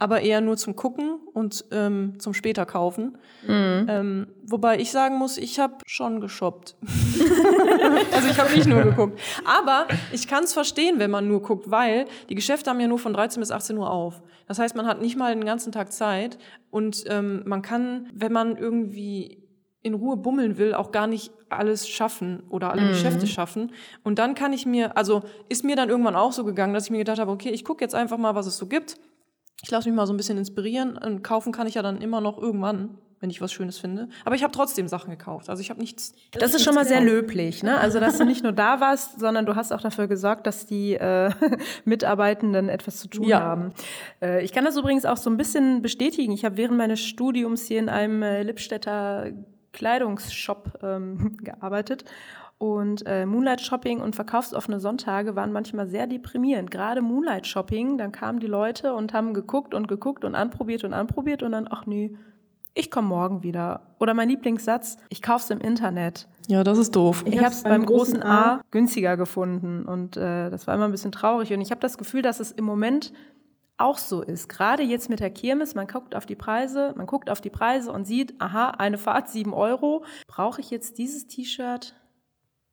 aber 0.00 0.22
eher 0.22 0.40
nur 0.40 0.56
zum 0.56 0.74
Gucken 0.74 1.20
und 1.32 1.64
ähm, 1.70 2.18
zum 2.18 2.34
später 2.34 2.66
kaufen. 2.66 3.16
Mhm. 3.46 3.86
Ähm, 3.88 4.26
wobei 4.44 4.80
ich 4.80 4.90
sagen 4.90 5.18
muss, 5.18 5.38
ich 5.38 5.60
habe 5.60 5.76
schon 5.86 6.20
geshoppt. 6.20 6.74
also 8.12 8.28
ich 8.28 8.38
habe 8.40 8.52
nicht 8.56 8.66
nur 8.66 8.82
geguckt. 8.82 9.20
Aber 9.44 9.86
ich 10.12 10.26
kann 10.26 10.44
es 10.44 10.52
verstehen, 10.52 10.98
wenn 10.98 11.12
man 11.12 11.28
nur 11.28 11.42
guckt, 11.42 11.70
weil 11.70 12.06
die 12.28 12.34
Geschäfte 12.34 12.70
haben 12.70 12.80
ja 12.80 12.88
nur 12.88 12.98
von 12.98 13.14
13 13.14 13.40
bis 13.40 13.52
18 13.52 13.78
Uhr 13.78 13.88
auf. 13.88 14.20
Das 14.48 14.58
heißt, 14.58 14.74
man 14.74 14.86
hat 14.86 15.00
nicht 15.00 15.16
mal 15.16 15.32
den 15.32 15.44
ganzen 15.44 15.70
Tag 15.70 15.92
Zeit 15.92 16.38
und 16.70 17.04
ähm, 17.06 17.44
man 17.46 17.62
kann, 17.62 18.10
wenn 18.12 18.32
man 18.32 18.56
irgendwie 18.56 19.43
in 19.84 19.94
Ruhe 19.94 20.16
bummeln 20.16 20.56
will, 20.56 20.74
auch 20.74 20.92
gar 20.92 21.06
nicht 21.06 21.30
alles 21.50 21.86
schaffen 21.86 22.42
oder 22.48 22.72
alle 22.72 22.82
mhm. 22.82 22.88
Geschäfte 22.88 23.26
schaffen. 23.26 23.70
Und 24.02 24.18
dann 24.18 24.34
kann 24.34 24.52
ich 24.52 24.64
mir, 24.64 24.96
also 24.96 25.22
ist 25.50 25.62
mir 25.62 25.76
dann 25.76 25.90
irgendwann 25.90 26.16
auch 26.16 26.32
so 26.32 26.42
gegangen, 26.44 26.72
dass 26.72 26.84
ich 26.84 26.90
mir 26.90 26.98
gedacht 26.98 27.18
habe, 27.18 27.30
okay, 27.30 27.50
ich 27.50 27.64
gucke 27.64 27.84
jetzt 27.84 27.94
einfach 27.94 28.16
mal, 28.16 28.34
was 28.34 28.46
es 28.46 28.56
so 28.56 28.66
gibt. 28.66 28.96
Ich 29.62 29.70
lasse 29.70 29.88
mich 29.88 29.94
mal 29.94 30.06
so 30.06 30.14
ein 30.14 30.16
bisschen 30.16 30.38
inspirieren. 30.38 30.96
Und 30.96 31.22
kaufen 31.22 31.52
kann 31.52 31.66
ich 31.66 31.74
ja 31.74 31.82
dann 31.82 32.00
immer 32.00 32.22
noch 32.22 32.38
irgendwann, 32.38 32.96
wenn 33.20 33.28
ich 33.28 33.42
was 33.42 33.52
Schönes 33.52 33.78
finde. 33.78 34.08
Aber 34.24 34.34
ich 34.34 34.42
habe 34.42 34.52
trotzdem 34.52 34.88
Sachen 34.88 35.10
gekauft. 35.10 35.50
Also 35.50 35.60
ich 35.60 35.68
habe 35.68 35.80
nichts. 35.80 36.14
Das, 36.32 36.40
das 36.40 36.54
ist 36.54 36.64
schon 36.64 36.74
mal 36.74 36.86
sehr 36.86 37.02
löblich, 37.02 37.62
ne? 37.62 37.78
Also 37.78 38.00
dass 38.00 38.16
du 38.16 38.24
nicht 38.24 38.42
nur 38.42 38.52
da 38.52 38.80
warst, 38.80 39.20
sondern 39.20 39.44
du 39.44 39.54
hast 39.54 39.70
auch 39.70 39.82
dafür 39.82 40.08
gesorgt, 40.08 40.46
dass 40.46 40.64
die 40.64 40.94
äh, 40.94 41.30
Mitarbeitenden 41.84 42.70
etwas 42.70 43.00
zu 43.00 43.08
tun 43.08 43.24
ja. 43.24 43.40
haben. 43.40 43.74
Äh, 44.22 44.42
ich 44.42 44.52
kann 44.52 44.64
das 44.64 44.78
übrigens 44.78 45.04
auch 45.04 45.18
so 45.18 45.28
ein 45.28 45.36
bisschen 45.36 45.82
bestätigen. 45.82 46.32
Ich 46.32 46.46
habe 46.46 46.56
während 46.56 46.78
meines 46.78 47.00
Studiums 47.00 47.66
hier 47.66 47.80
in 47.80 47.90
einem 47.90 48.22
äh, 48.22 48.42
Lippstädter 48.42 49.30
Kleidungsshop 49.74 50.78
ähm, 50.82 51.36
gearbeitet. 51.42 52.04
Und 52.56 53.04
äh, 53.06 53.26
Moonlight 53.26 53.60
Shopping 53.60 54.00
und 54.00 54.16
verkaufsoffene 54.16 54.80
Sonntage 54.80 55.36
waren 55.36 55.52
manchmal 55.52 55.86
sehr 55.86 56.06
deprimierend. 56.06 56.70
Gerade 56.70 57.02
Moonlight 57.02 57.46
Shopping, 57.46 57.98
dann 57.98 58.12
kamen 58.12 58.40
die 58.40 58.46
Leute 58.46 58.94
und 58.94 59.12
haben 59.12 59.34
geguckt 59.34 59.74
und 59.74 59.88
geguckt 59.88 60.24
und 60.24 60.34
anprobiert 60.34 60.84
und 60.84 60.94
anprobiert 60.94 61.42
und 61.42 61.52
dann, 61.52 61.68
ach 61.68 61.84
nee, 61.84 62.16
ich 62.72 62.90
komme 62.90 63.08
morgen 63.08 63.42
wieder. 63.42 63.82
Oder 64.00 64.14
mein 64.14 64.28
Lieblingssatz, 64.28 64.96
ich 65.08 65.22
kauf's 65.22 65.50
im 65.50 65.60
Internet. 65.60 66.28
Ja, 66.48 66.64
das 66.64 66.78
ist 66.78 66.94
doof. 66.96 67.22
Ich, 67.26 67.34
ich 67.34 67.38
habe 67.38 67.50
es 67.50 67.62
beim 67.62 67.86
großen 67.86 68.22
A 68.22 68.62
günstiger 68.70 69.16
gefunden 69.16 69.84
und 69.84 70.16
äh, 70.16 70.50
das 70.50 70.66
war 70.66 70.74
immer 70.74 70.86
ein 70.86 70.90
bisschen 70.90 71.12
traurig. 71.12 71.52
Und 71.52 71.60
ich 71.60 71.70
habe 71.70 71.80
das 71.80 71.98
Gefühl, 71.98 72.22
dass 72.22 72.40
es 72.40 72.50
im 72.50 72.64
Moment 72.64 73.12
auch 73.76 73.98
so 73.98 74.22
ist. 74.22 74.48
Gerade 74.48 74.82
jetzt 74.82 75.10
mit 75.10 75.20
der 75.20 75.30
Kirmes, 75.30 75.74
man 75.74 75.86
guckt 75.86 76.14
auf 76.14 76.26
die 76.26 76.36
Preise, 76.36 76.94
man 76.96 77.06
guckt 77.06 77.30
auf 77.30 77.40
die 77.40 77.50
Preise 77.50 77.92
und 77.92 78.06
sieht, 78.06 78.34
aha, 78.40 78.70
eine 78.70 78.98
Fahrt 78.98 79.28
7 79.28 79.52
Euro. 79.52 80.04
Brauche 80.26 80.60
ich 80.60 80.70
jetzt 80.70 80.98
dieses 80.98 81.26
T-Shirt? 81.26 81.94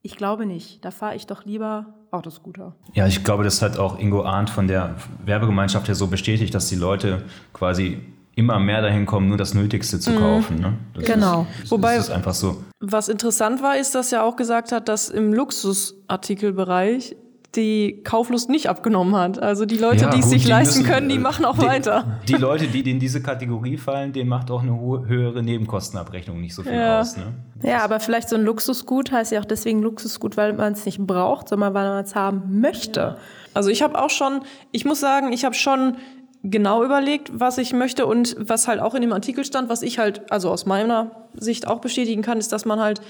Ich 0.03 0.17
glaube 0.17 0.45
nicht. 0.45 0.83
Da 0.83 0.91
fahre 0.91 1.15
ich 1.15 1.27
doch 1.27 1.45
lieber 1.45 1.93
Autoscooter. 2.11 2.75
Ja, 2.93 3.07
ich 3.07 3.23
glaube, 3.23 3.43
das 3.43 3.61
hat 3.61 3.77
auch 3.77 3.99
Ingo 3.99 4.23
Arndt 4.23 4.49
von 4.49 4.67
der 4.67 4.95
Werbegemeinschaft 5.23 5.87
ja 5.87 5.95
so 5.95 6.07
bestätigt, 6.07 6.53
dass 6.53 6.67
die 6.67 6.75
Leute 6.75 7.23
quasi 7.53 8.01
immer 8.35 8.59
mehr 8.59 8.81
dahin 8.81 9.05
kommen, 9.05 9.27
nur 9.27 9.37
das 9.37 9.53
Nötigste 9.53 9.99
zu 9.99 10.11
mhm. 10.11 10.17
kaufen. 10.17 10.59
Ne? 10.59 10.77
Das 10.93 11.05
genau. 11.05 11.45
Ist, 11.61 11.71
Wobei, 11.71 11.97
ist 11.97 12.09
einfach 12.09 12.33
so. 12.33 12.63
Was 12.79 13.09
interessant 13.09 13.61
war, 13.61 13.77
ist, 13.77 13.93
dass 13.93 14.11
er 14.11 14.23
auch 14.23 14.35
gesagt 14.35 14.71
hat, 14.71 14.87
dass 14.87 15.09
im 15.09 15.33
Luxusartikelbereich 15.33 17.15
die 17.55 18.01
Kauflust 18.03 18.49
nicht 18.49 18.69
abgenommen 18.69 19.15
hat. 19.15 19.37
Also 19.41 19.65
die 19.65 19.75
Leute, 19.77 20.05
Ja, 20.05 20.09
die 20.11 20.19
es 20.19 20.29
sich 20.29 20.43
die 20.43 20.49
leisten 20.49 20.79
müssen, 20.81 20.91
können, 20.93 21.09
die 21.09 21.15
äh, 21.15 21.19
machen 21.19 21.43
auch 21.43 21.57
die, 21.57 21.65
weiter. 21.65 22.19
Die 22.27 22.35
Leute, 22.35 22.67
die 22.67 22.89
in 22.89 22.99
diese 22.99 23.21
Kategorie 23.21 23.77
fallen, 23.77 24.13
denen 24.13 24.29
macht 24.29 24.49
auch 24.51 24.61
eine 24.61 24.71
höhere 25.05 25.43
Nebenkostenabrechnung 25.43 26.39
nicht 26.39 26.55
so 26.55 26.63
viel 26.63 26.73
Ja. 26.73 27.01
aus. 27.01 27.17
Ne? 27.17 27.33
Ja, 27.63 27.79
aber 27.83 27.99
vielleicht 27.99 28.29
so 28.29 28.37
ein 28.37 28.43
Luxusgut 28.43 29.11
heißt 29.11 29.33
ja 29.33 29.41
auch 29.41 29.45
deswegen 29.45 29.81
Luxusgut, 29.81 30.37
weil 30.37 30.53
man 30.53 30.73
es 30.73 30.85
nicht 30.85 30.99
braucht, 31.05 31.49
sondern 31.49 31.73
weil 31.73 31.87
man 31.89 32.03
es 32.05 32.15
haben 32.15 32.61
möchte. 32.61 33.17
Also 33.53 33.69
ich 33.69 33.81
habe 33.81 34.01
auch 34.01 34.09
schon, 34.09 34.41
ich 34.71 34.85
muss 34.85 35.01
sagen, 35.01 35.33
ich 35.33 35.43
habe 35.43 35.53
schon 35.55 35.97
genau 36.43 36.83
überlegt, 36.83 37.31
was 37.33 37.57
ich 37.57 37.73
möchte 37.73 38.05
und 38.05 38.35
was 38.39 38.67
halt 38.67 38.79
auch 38.79 38.95
in 38.95 39.01
dem 39.01 39.11
Artikel 39.13 39.43
stand, 39.43 39.67
was 39.69 39.81
ich 39.81 39.99
halt, 39.99 40.31
also 40.31 40.49
aus 40.49 40.65
meiner 40.65 41.11
Sicht 41.35 41.67
auch 41.67 41.81
bestätigen 41.81 42.21
kann, 42.21 42.37
ist, 42.37 42.51
dass 42.51 42.65
man 42.65 42.79
halt 42.79 43.01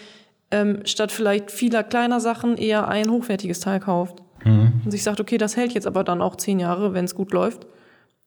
ähm, 0.49 0.79
statt 0.83 1.11
vielleicht 1.13 1.49
vieler 1.51 1.83
kleiner 1.83 2.19
Sachen 2.19 2.57
eher 2.57 2.87
ein 2.89 3.09
hochwertiges 3.09 3.61
Teil 3.61 3.79
kauft. 3.79 4.21
Und 4.83 4.91
sich 4.91 5.03
sagt, 5.03 5.19
okay, 5.19 5.37
das 5.37 5.55
hält 5.57 5.73
jetzt 5.73 5.87
aber 5.87 6.03
dann 6.03 6.21
auch 6.21 6.35
zehn 6.35 6.59
Jahre, 6.59 6.93
wenn 6.93 7.05
es 7.05 7.15
gut 7.15 7.31
läuft. 7.31 7.67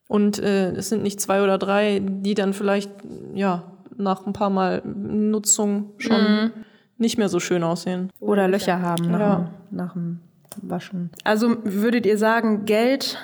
Und 0.09 0.39
äh, 0.39 0.71
es 0.73 0.89
sind 0.91 1.03
nicht 1.03 1.21
zwei 1.21 1.43
oder 1.43 1.59
drei, 1.59 2.01
die 2.05 2.35
dann 2.35 2.53
vielleicht, 2.53 2.91
ja, 3.35 3.65
nach 3.97 4.27
ein 4.27 4.33
paar 4.33 4.51
Mal 4.51 4.83
Nutzung 4.85 5.93
schon 5.99 6.51
nicht 6.99 7.17
mehr 7.19 7.29
so 7.29 7.41
schön 7.41 7.63
aussehen. 7.63 8.11
Oder 8.21 8.49
Löcher 8.49 8.81
haben 8.83 9.11
nach, 9.11 9.21
Ja. 9.21 9.37
dem, 9.71 9.77
nach 9.77 9.93
dem 9.95 10.21
Waschen. 10.63 11.11
Also 11.25 11.57
würdet 11.65 12.07
ihr 12.07 12.19
sagen, 12.19 12.65
Geld 12.65 13.19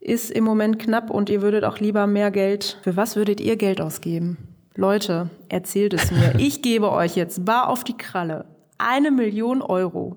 ist 0.00 0.30
im 0.30 0.44
Moment 0.44 0.78
knapp 0.78 1.10
und 1.10 1.28
ihr 1.30 1.42
würdet 1.42 1.64
auch 1.64 1.78
lieber 1.78 2.06
mehr 2.06 2.30
Geld. 2.30 2.78
Für 2.82 2.96
was 2.96 3.16
würdet 3.16 3.40
ihr 3.40 3.56
Geld 3.56 3.80
ausgeben? 3.80 4.36
Leute, 4.74 5.28
erzählt 5.48 5.94
es 5.94 6.10
mir. 6.10 6.34
Ich 6.38 6.62
gebe 6.62 6.90
euch 6.92 7.16
jetzt 7.16 7.44
bar 7.44 7.68
auf 7.68 7.84
die 7.84 7.96
Kralle 7.96 8.44
eine 8.78 9.10
Million 9.10 9.60
Euro. 9.60 10.16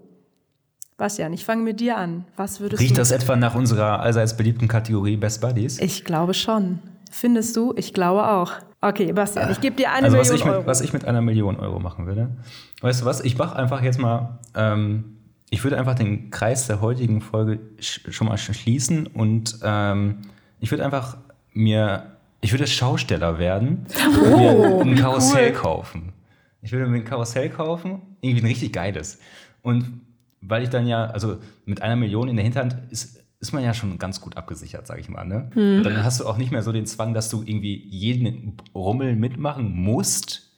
Bastian, 1.01 1.33
ich 1.33 1.43
fange 1.45 1.63
mit 1.63 1.79
dir 1.79 1.97
an. 1.97 2.25
Was 2.37 2.59
würdest 2.59 2.79
Riecht 2.79 2.95
das 2.95 3.09
etwa 3.09 3.35
nach 3.35 3.55
unserer 3.55 4.01
allseits 4.01 4.37
beliebten 4.37 4.67
Kategorie 4.67 5.17
Best 5.17 5.41
Buddies? 5.41 5.79
Ich 5.79 6.05
glaube 6.05 6.35
schon. 6.35 6.77
Findest 7.09 7.55
du? 7.55 7.73
Ich 7.75 7.95
glaube 7.95 8.27
auch. 8.27 8.51
Okay, 8.81 9.11
Bastian, 9.11 9.49
ich 9.49 9.59
gebe 9.59 9.75
dir 9.75 9.91
eine 9.91 10.05
also 10.05 10.17
was 10.19 10.27
Million 10.29 10.37
ich, 10.39 10.45
mit, 10.45 10.53
Euro. 10.57 10.67
was 10.67 10.81
ich 10.81 10.93
mit 10.93 11.05
einer 11.05 11.21
Million 11.21 11.59
Euro 11.59 11.79
machen 11.79 12.05
würde. 12.05 12.29
Weißt 12.81 13.01
du 13.01 13.05
was? 13.05 13.19
Ich 13.21 13.35
mache 13.35 13.55
einfach 13.55 13.81
jetzt 13.81 13.97
mal, 13.97 14.37
ähm, 14.53 15.17
ich 15.49 15.63
würde 15.63 15.79
einfach 15.79 15.95
den 15.95 16.29
Kreis 16.29 16.67
der 16.67 16.81
heutigen 16.81 17.19
Folge 17.19 17.57
sch 17.79 18.01
schon 18.11 18.27
mal 18.27 18.35
sch- 18.37 18.53
schließen 18.53 19.07
und 19.07 19.57
ähm, 19.63 20.19
ich 20.59 20.69
würde 20.69 20.85
einfach 20.85 21.17
mir, 21.53 22.11
ich 22.41 22.51
würde 22.53 22.67
Schausteller 22.67 23.39
werden 23.39 23.87
und 24.23 24.37
mir 24.37 24.81
ein 24.93 24.95
Karussell 24.97 25.51
kaufen. 25.51 26.13
Ich 26.61 26.71
würde 26.71 26.85
mir 26.85 26.97
ein 26.97 27.05
Karussell 27.05 27.49
kaufen, 27.49 28.03
irgendwie 28.21 28.43
ein 28.43 28.47
richtig 28.47 28.71
geiles. 28.71 29.17
Und 29.63 30.01
weil 30.41 30.63
ich 30.63 30.69
dann 30.69 30.87
ja, 30.87 31.05
also 31.05 31.37
mit 31.65 31.81
einer 31.81 31.95
Million 31.95 32.27
in 32.27 32.35
der 32.35 32.43
Hinterhand 32.43 32.77
ist, 32.89 33.23
ist 33.39 33.53
man 33.53 33.63
ja 33.63 33.73
schon 33.73 33.97
ganz 33.97 34.21
gut 34.21 34.37
abgesichert, 34.37 34.85
sag 34.85 34.99
ich 34.99 35.09
mal. 35.09 35.25
Ne? 35.25 35.49
Dann 35.83 36.03
hast 36.03 36.19
du 36.19 36.27
auch 36.27 36.37
nicht 36.37 36.51
mehr 36.51 36.61
so 36.61 36.71
den 36.71 36.85
Zwang, 36.85 37.13
dass 37.13 37.29
du 37.29 37.41
irgendwie 37.41 37.75
jeden 37.87 38.57
Rummel 38.75 39.15
mitmachen 39.15 39.73
musst, 39.73 40.51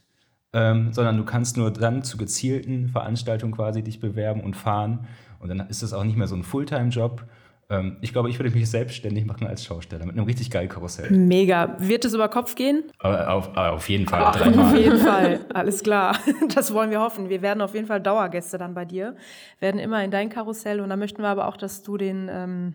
ähm, 0.52 0.92
sondern 0.92 1.18
du 1.18 1.24
kannst 1.24 1.58
nur 1.58 1.72
dann 1.72 2.04
zu 2.04 2.18
gezielten 2.18 2.90
Veranstaltungen 2.90 3.54
quasi 3.54 3.84
dich 3.84 4.00
bewerben 4.00 4.42
und 4.42 4.56
fahren. 4.56 5.08
Und 5.40 5.50
dann 5.50 5.60
ist 5.62 5.82
das 5.82 5.94
auch 5.94 6.04
nicht 6.04 6.18
mehr 6.18 6.28
so 6.28 6.36
ein 6.36 6.44
Fulltime-Job. 6.44 7.26
Ähm, 7.70 7.98
ich 8.02 8.12
glaube, 8.12 8.30
ich 8.30 8.40
würde 8.40 8.52
mich 8.52 8.70
selbstständig 8.70 9.26
machen 9.26 9.48
als 9.48 9.64
Schausteller 9.64 10.06
mit 10.06 10.16
einem 10.16 10.26
richtig 10.26 10.52
geilen 10.52 10.70
Karussell. 10.70 11.10
Mega. 11.12 11.76
Wird 11.80 12.06
es 12.06 12.14
über 12.14 12.28
Kopf 12.30 12.56
gehen? 12.56 12.84
Aber 13.00 13.32
auf, 13.32 13.56
auf 13.56 13.90
jeden 13.90 14.08
Fall 14.08 14.24
Auf 14.24 14.36
dreimal. 14.36 14.78
jeden 14.78 14.98
Fall, 14.98 15.40
alles 15.54 15.84
klar. 15.84 16.18
Das 16.56 16.74
wollen 16.74 16.92
wir 16.92 17.00
hoffen. 17.00 17.30
Wir 17.30 17.42
werden 17.42 17.62
auf 17.62 17.74
jeden 17.74 17.88
Fall 17.88 18.02
Dauergäste 18.02 18.58
dann 18.58 18.74
bei 18.74 18.86
dir, 18.86 19.16
werden 19.60 19.80
immer 19.80 20.04
in 20.04 20.12
dein 20.12 20.30
Karussell 20.30 20.80
und 20.82 20.90
da 20.90 20.96
möchten 20.98 21.22
wir 21.22 21.30
aber 21.30 21.48
auch, 21.48 21.58
dass 21.58 21.82
du 21.84 21.98
den 21.98 22.30
ähm, 22.32 22.74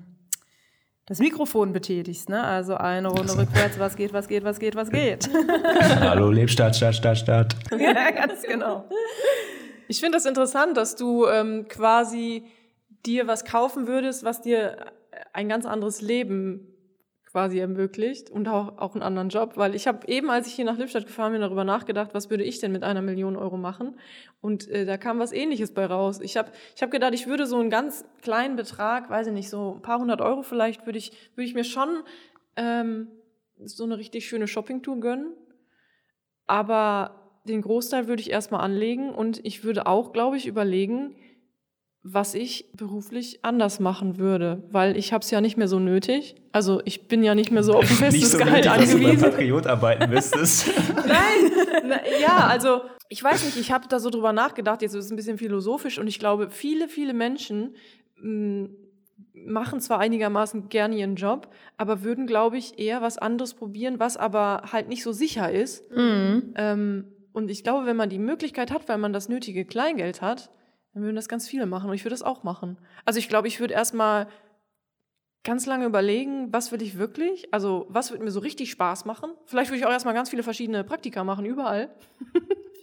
das 1.06 1.20
Mikrofon 1.20 1.72
betätigst, 1.72 2.28
ne? 2.28 2.42
Also 2.44 2.74
eine 2.76 3.08
Runde 3.08 3.36
rückwärts, 3.38 3.78
was 3.78 3.96
geht, 3.96 4.12
was 4.12 4.28
geht, 4.28 4.44
was 4.44 4.58
geht, 4.58 4.76
was 4.76 4.90
geht. 4.90 5.30
Hallo, 6.00 6.30
Lebstart, 6.30 6.76
Start, 6.76 6.96
Start, 6.96 7.18
Start. 7.18 7.56
ja, 7.70 8.10
ganz 8.10 8.42
genau. 8.42 8.84
Ich 9.86 10.00
finde 10.00 10.18
das 10.18 10.26
interessant, 10.26 10.76
dass 10.76 10.96
du 10.96 11.26
ähm, 11.26 11.64
quasi 11.68 12.44
dir 13.06 13.26
was 13.26 13.44
kaufen 13.44 13.86
würdest, 13.86 14.24
was 14.24 14.42
dir 14.42 14.92
ein 15.32 15.48
ganz 15.48 15.66
anderes 15.66 16.00
Leben 16.00 16.74
quasi 17.30 17.58
ermöglicht 17.58 18.30
und 18.30 18.48
auch, 18.48 18.78
auch 18.78 18.94
einen 18.94 19.02
anderen 19.02 19.28
Job, 19.28 19.56
weil 19.56 19.74
ich 19.74 19.86
habe 19.86 20.08
eben, 20.08 20.30
als 20.30 20.46
ich 20.46 20.54
hier 20.54 20.64
nach 20.64 20.78
Lippstadt 20.78 21.06
gefahren 21.06 21.32
bin, 21.32 21.42
darüber 21.42 21.64
nachgedacht, 21.64 22.14
was 22.14 22.30
würde 22.30 22.44
ich 22.44 22.58
denn 22.58 22.72
mit 22.72 22.82
einer 22.82 23.02
Million 23.02 23.36
Euro 23.36 23.58
machen? 23.58 23.98
Und 24.40 24.66
äh, 24.68 24.86
da 24.86 24.96
kam 24.96 25.18
was 25.18 25.32
ähnliches 25.32 25.74
bei 25.74 25.84
raus. 25.84 26.20
Ich 26.22 26.38
habe 26.38 26.52
ich 26.74 26.82
hab 26.82 26.90
gedacht, 26.90 27.12
ich 27.12 27.26
würde 27.26 27.46
so 27.46 27.58
einen 27.58 27.68
ganz 27.68 28.06
kleinen 28.22 28.56
Betrag, 28.56 29.10
weiß 29.10 29.26
ich 29.26 29.32
nicht, 29.34 29.50
so 29.50 29.74
ein 29.74 29.82
paar 29.82 30.00
hundert 30.00 30.22
Euro 30.22 30.42
vielleicht, 30.42 30.86
würde 30.86 30.98
ich, 30.98 31.12
würde 31.34 31.46
ich 31.46 31.54
mir 31.54 31.64
schon 31.64 32.02
ähm, 32.56 33.08
so 33.62 33.84
eine 33.84 33.98
richtig 33.98 34.26
schöne 34.26 34.48
Shoppingtour 34.48 34.98
gönnen, 34.98 35.34
aber 36.46 37.40
den 37.44 37.60
Großteil 37.60 38.08
würde 38.08 38.22
ich 38.22 38.30
erstmal 38.30 38.62
anlegen 38.62 39.10
und 39.10 39.44
ich 39.44 39.64
würde 39.64 39.86
auch, 39.86 40.12
glaube 40.12 40.36
ich, 40.38 40.46
überlegen, 40.46 41.14
was 42.12 42.34
ich 42.34 42.70
beruflich 42.74 43.40
anders 43.42 43.80
machen 43.80 44.18
würde, 44.18 44.62
weil 44.70 44.96
ich 44.96 45.12
habe 45.12 45.22
es 45.22 45.30
ja 45.30 45.40
nicht 45.40 45.56
mehr 45.56 45.68
so 45.68 45.78
nötig. 45.78 46.36
Also 46.52 46.80
ich 46.84 47.08
bin 47.08 47.22
ja 47.22 47.34
nicht 47.34 47.50
mehr 47.50 47.62
so 47.62 47.74
auf 47.74 47.82
ein 47.90 47.96
festes 47.96 48.12
Nicht 48.12 48.30
so 48.30 48.38
Gehalt 48.38 48.64
nötig, 48.64 48.78
dass 48.80 48.90
du 48.90 48.96
beim 48.96 49.04
angewiesen. 49.06 49.30
Patriot 49.30 49.66
arbeiten 49.66 50.10
müsstest. 50.14 50.70
Na, 51.06 52.00
ja, 52.20 52.46
also 52.46 52.82
ich 53.08 53.22
weiß 53.22 53.44
nicht, 53.44 53.58
ich 53.58 53.72
habe 53.72 53.88
da 53.88 54.00
so 54.00 54.10
drüber 54.10 54.32
nachgedacht, 54.32 54.82
jetzt 54.82 54.94
ist 54.94 55.06
es 55.06 55.10
ein 55.10 55.16
bisschen 55.16 55.38
philosophisch 55.38 55.98
und 55.98 56.06
ich 56.06 56.18
glaube, 56.18 56.48
viele, 56.50 56.88
viele 56.88 57.14
Menschen 57.14 57.74
mh, 58.20 58.68
machen 59.32 59.80
zwar 59.80 59.98
einigermaßen 60.00 60.68
gerne 60.68 60.96
ihren 60.96 61.16
Job, 61.16 61.48
aber 61.76 62.02
würden, 62.02 62.26
glaube 62.26 62.58
ich, 62.58 62.78
eher 62.78 63.02
was 63.02 63.18
anderes 63.18 63.54
probieren, 63.54 63.98
was 63.98 64.16
aber 64.16 64.62
halt 64.72 64.88
nicht 64.88 65.02
so 65.02 65.12
sicher 65.12 65.50
ist. 65.50 65.84
Ähm, 65.94 67.04
und 67.32 67.50
ich 67.50 67.62
glaube, 67.62 67.86
wenn 67.86 67.96
man 67.96 68.08
die 68.10 68.18
Möglichkeit 68.18 68.72
hat, 68.72 68.88
weil 68.88 68.98
man 68.98 69.12
das 69.12 69.28
nötige 69.28 69.64
Kleingeld 69.64 70.22
hat, 70.22 70.50
dann 70.98 71.04
würden 71.04 71.16
das 71.16 71.28
ganz 71.28 71.46
viele 71.46 71.66
machen 71.66 71.88
und 71.88 71.94
ich 71.94 72.04
würde 72.04 72.14
das 72.14 72.22
auch 72.22 72.42
machen. 72.42 72.76
Also 73.04 73.18
ich 73.18 73.28
glaube, 73.28 73.46
ich 73.46 73.60
würde 73.60 73.74
erstmal 73.74 74.26
ganz 75.44 75.64
lange 75.64 75.86
überlegen, 75.86 76.52
was 76.52 76.72
will 76.72 76.82
ich 76.82 76.98
wirklich? 76.98 77.54
Also, 77.54 77.86
was 77.88 78.10
wird 78.10 78.20
mir 78.22 78.32
so 78.32 78.40
richtig 78.40 78.70
Spaß 78.72 79.04
machen? 79.04 79.30
Vielleicht 79.46 79.70
würde 79.70 79.78
ich 79.78 79.86
auch 79.86 79.92
erstmal 79.92 80.14
ganz 80.14 80.28
viele 80.30 80.42
verschiedene 80.42 80.82
Praktika 80.82 81.22
machen, 81.22 81.46
überall. 81.46 81.88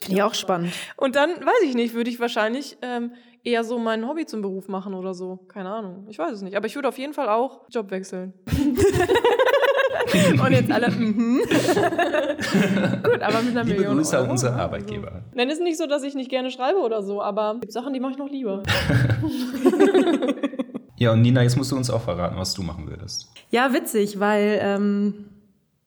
Finde 0.02 0.18
ich 0.18 0.24
auch 0.24 0.34
spannend. 0.34 0.72
Und 0.96 1.16
dann, 1.16 1.30
weiß 1.30 1.64
ich 1.64 1.76
nicht, 1.76 1.94
würde 1.94 2.10
ich 2.10 2.20
wahrscheinlich 2.20 2.78
ähm, 2.82 3.12
eher 3.44 3.64
so 3.64 3.78
mein 3.80 4.08
Hobby 4.08 4.26
zum 4.26 4.42
Beruf 4.42 4.68
machen 4.68 4.94
oder 4.94 5.14
so. 5.14 5.38
Keine 5.48 5.70
Ahnung. 5.70 6.08
Ich 6.10 6.18
weiß 6.18 6.32
es 6.32 6.42
nicht. 6.42 6.56
Aber 6.56 6.68
ich 6.68 6.76
würde 6.76 6.88
auf 6.88 6.98
jeden 6.98 7.14
Fall 7.14 7.28
auch 7.28 7.66
Job 7.70 7.92
wechseln. 7.92 8.34
Und 10.46 10.52
jetzt 10.52 10.72
alle, 10.72 10.92
mhm. 10.92 11.40
Gut, 13.04 13.22
aber 13.22 13.42
mit 13.42 13.52
einer 13.52 13.64
Liebe 13.64 13.80
Million 13.80 13.98
Grüße 13.98 14.16
Euro. 14.16 14.26
an 14.26 14.32
unsere 14.32 14.56
ne? 14.56 14.62
Arbeitgeber. 14.62 15.24
Nein, 15.34 15.50
ist 15.50 15.62
nicht 15.62 15.78
so, 15.78 15.88
dass 15.88 16.04
ich 16.04 16.16
nicht 16.16 16.30
gerne 16.30 16.52
schreibe 16.52 16.80
oder 16.80 17.02
so, 17.04 17.22
aber 17.22 17.54
es 17.56 17.62
gibt 17.62 17.74
Sachen, 17.74 17.94
die 17.94 18.00
mache 18.00 18.14
ich 18.14 18.18
noch 18.18 18.30
lieber. 18.30 18.64
Ja, 20.98 21.12
und 21.12 21.22
Nina, 21.22 21.44
jetzt 21.44 21.58
musst 21.58 21.72
du 21.72 21.76
uns 21.76 21.90
auch 21.90 22.02
verraten, 22.02 22.38
was 22.38 22.54
du 22.54 22.64
machen 22.64 22.88
würdest. 22.88 23.30
Ja, 23.50 23.74
witzig, 23.74 24.20
weil 24.20 24.60
ähm, 24.62 25.26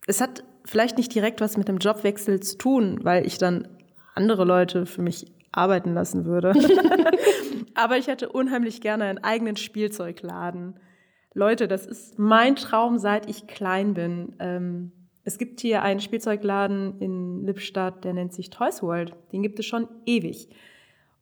es 0.07 0.21
hat 0.21 0.45
vielleicht 0.65 0.99
nicht 0.99 1.15
direkt 1.15 1.41
was 1.41 1.57
mit 1.57 1.69
dem 1.69 1.79
Jobwechsel 1.79 2.41
zu 2.41 2.59
tun, 2.59 3.01
weil 3.03 3.27
ich 3.27 3.39
dann 3.39 3.69
andere 4.15 4.45
Leute 4.45 4.85
für 4.85 5.01
mich 5.01 5.33
arbeiten 5.51 5.95
lassen 5.95 6.27
würde. 6.27 6.53
Aber 7.75 7.97
ich 7.97 8.07
hätte 8.07 8.29
unheimlich 8.29 8.81
gerne 8.81 9.05
einen 9.05 9.25
eigenen 9.25 9.57
Spielzeugladen. 9.57 10.79
Leute, 11.35 11.69
das 11.69 11.87
ist 11.87 12.19
mein 12.19 12.57
Traum, 12.57 12.99
seit 12.99 13.29
ich 13.29 13.47
klein 13.47 13.95
bin. 13.95 14.35
Ähm, 14.38 14.93
es 15.25 15.38
gibt 15.38 15.61
hier 15.61 15.83
einen 15.83 16.01
Spielzeugladen 16.01 16.99
in 17.01 17.45
Lippstadt, 17.45 18.05
der 18.05 18.14
nennt 18.14 18.33
sich 18.33 18.51
Toys 18.51 18.83
World. 18.83 19.14
Den 19.33 19.43
gibt 19.43 19.59
es 19.59 19.67
schon 19.67 19.88
ewig. 20.07 20.49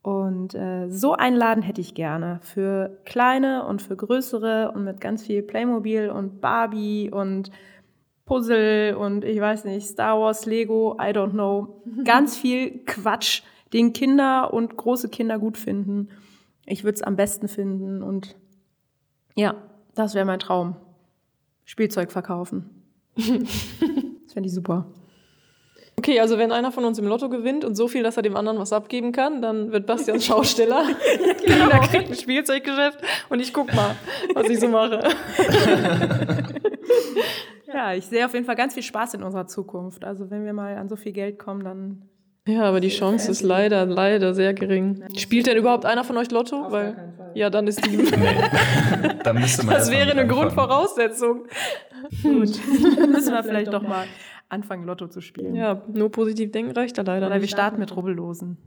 Und 0.03 0.55
äh, 0.55 0.89
so 0.89 1.15
einen 1.15 1.37
Laden 1.37 1.65
hätte 1.65 1.81
ich 1.81 1.95
gerne 1.95 2.39
für 2.41 3.01
kleine 3.05 3.67
und 3.67 3.83
für 3.83 3.97
größere 3.97 4.71
und 4.73 4.85
mit 4.85 5.01
ganz 5.01 5.25
viel 5.27 5.43
Playmobil 5.43 6.11
und 6.11 6.41
Barbie 6.41 7.11
und 7.11 7.51
Puzzle 8.27 8.95
und 8.97 9.25
ich 9.25 9.41
weiß 9.41 9.65
nicht, 9.65 9.87
Star 9.87 10.21
Wars, 10.21 10.47
Lego, 10.47 10.97
I 11.01 11.07
don't 11.07 11.31
know. 11.31 11.83
Ganz 12.05 12.37
viel 12.37 12.85
Quatsch, 12.85 13.43
den 13.73 13.93
Kinder 13.93 14.53
und 14.53 14.77
große 14.77 15.09
Kinder 15.09 15.39
gut 15.39 15.57
finden. 15.57 16.11
Ich 16.67 16.85
würde 16.85 16.97
es 16.97 17.03
am 17.03 17.17
besten 17.17 17.49
finden 17.49 18.03
und 18.03 18.37
ja, 19.35 19.57
das 19.97 20.15
wäre 20.15 20.25
mein 20.25 20.39
Traum. 20.39 20.77
Spielzeug 21.65 22.13
verkaufen. 22.13 22.71
das 23.17 24.33
fände 24.33 24.47
ich 24.47 24.55
super. 24.55 24.87
Okay, 25.99 26.21
also 26.21 26.39
wenn 26.39 26.53
einer 26.53 26.71
von 26.71 26.85
uns 26.85 26.99
im 26.99 27.07
Lotto 27.07 27.29
gewinnt 27.29 27.65
und 27.65 27.75
so 27.75 27.89
viel, 27.89 28.03
dass 28.03 28.17
er 28.17 28.23
dem 28.23 28.37
anderen 28.37 28.59
was 28.59 28.73
abgeben 28.73 29.11
kann, 29.13 29.43
dann 29.43 29.73
wird 29.73 29.87
Bastian 29.87 30.21
Schausteller. 30.23 30.85
genau. 31.45 31.69
Der 31.71 31.81
kriegt 31.81 32.11
ein 32.11 32.15
Spielzeuggeschäft 32.15 33.01
und 33.31 33.41
ich 33.41 33.53
guck 33.53 33.75
mal, 33.75 33.97
was 34.35 34.49
ich 34.49 34.61
so 34.61 34.69
mache. 34.69 35.01
Ja, 37.77 37.93
ich 37.93 38.07
sehe 38.07 38.25
auf 38.25 38.33
jeden 38.33 38.47
Fall 38.47 38.55
ganz 38.55 38.73
viel 38.73 38.83
Spaß 38.83 39.15
in 39.15 39.23
unserer 39.23 39.47
Zukunft. 39.47 40.03
Also 40.05 40.31
wenn 40.31 40.47
wir 40.47 40.55
mal 40.55 40.77
an 40.77 40.89
so 40.89 40.97
viel 40.97 41.13
Geld 41.13 41.39
kommen, 41.39 41.63
dann 41.63 42.09
Ja, 42.47 42.63
aber 42.63 42.81
die 42.81 42.89
Chance 42.91 43.31
ist 43.31 43.43
leider, 43.43 43.85
leider 43.87 44.33
sehr 44.33 44.55
gering. 44.55 45.03
Spielt 45.17 45.47
denn 45.49 45.57
überhaupt 45.57 45.85
einer 45.85 46.05
von 46.05 46.17
euch 46.17 46.31
Lotto? 46.31 46.71
Weil, 46.71 47.15
ja, 47.35 47.51
dann 47.51 47.67
ist 47.67 47.85
die. 47.85 47.97
Nee. 48.17 49.09
da 49.25 49.33
müsste 49.33 49.67
man 49.67 49.75
Das 49.75 49.91
wäre 49.91 50.11
eine 50.11 50.23
anfangen. 50.23 50.29
Grundvoraussetzung. 50.29 51.47
Gut, 52.23 52.51
dann 52.99 53.11
müssen 53.11 53.33
wir 53.33 53.43
vielleicht 53.43 53.73
doch 53.73 53.83
mal 53.83 54.07
anfangen, 54.49 54.85
Lotto 54.85 55.09
zu 55.09 55.21
spielen. 55.21 55.55
Ja, 55.57 55.83
nur 55.93 56.11
positiv 56.11 56.53
denken 56.53 56.71
reicht 56.73 56.97
da 56.99 57.03
leider 57.03 57.27
Oder 57.27 57.41
wir 57.41 57.49
starten 57.49 57.81
mit 57.81 57.95
Rubbellosen. 57.97 58.59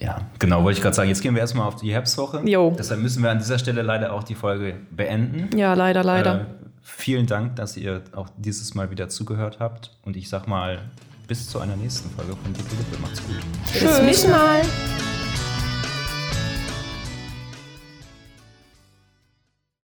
Ja, 0.00 0.22
genau, 0.38 0.64
wollte 0.64 0.78
ich 0.78 0.82
gerade 0.82 0.96
sagen. 0.96 1.08
Jetzt 1.08 1.22
gehen 1.22 1.34
wir 1.34 1.40
erstmal 1.40 1.68
auf 1.68 1.76
die 1.76 1.92
Herbstwoche. 1.92 2.42
Jo. 2.44 2.74
Deshalb 2.76 3.00
müssen 3.00 3.22
wir 3.22 3.30
an 3.30 3.38
dieser 3.38 3.58
Stelle 3.58 3.82
leider 3.82 4.12
auch 4.12 4.24
die 4.24 4.34
Folge 4.34 4.76
beenden. 4.90 5.56
Ja, 5.56 5.74
leider, 5.74 6.02
leider. 6.02 6.40
Äh, 6.40 6.44
vielen 6.82 7.26
Dank, 7.26 7.56
dass 7.56 7.76
ihr 7.76 8.02
auch 8.12 8.28
dieses 8.36 8.74
Mal 8.74 8.90
wieder 8.90 9.08
zugehört 9.08 9.58
habt. 9.60 9.96
Und 10.02 10.16
ich 10.16 10.28
sag 10.28 10.48
mal, 10.48 10.80
bis 11.26 11.48
zu 11.48 11.58
einer 11.58 11.76
nächsten 11.76 12.10
Folge 12.10 12.36
von 12.42 12.52
Dicke 12.52 12.74
Lippe. 12.76 13.00
Macht's 13.00 13.22
gut. 13.22 13.36
Bis 13.72 14.02
nächstes 14.02 14.30
Mal. 14.30 14.62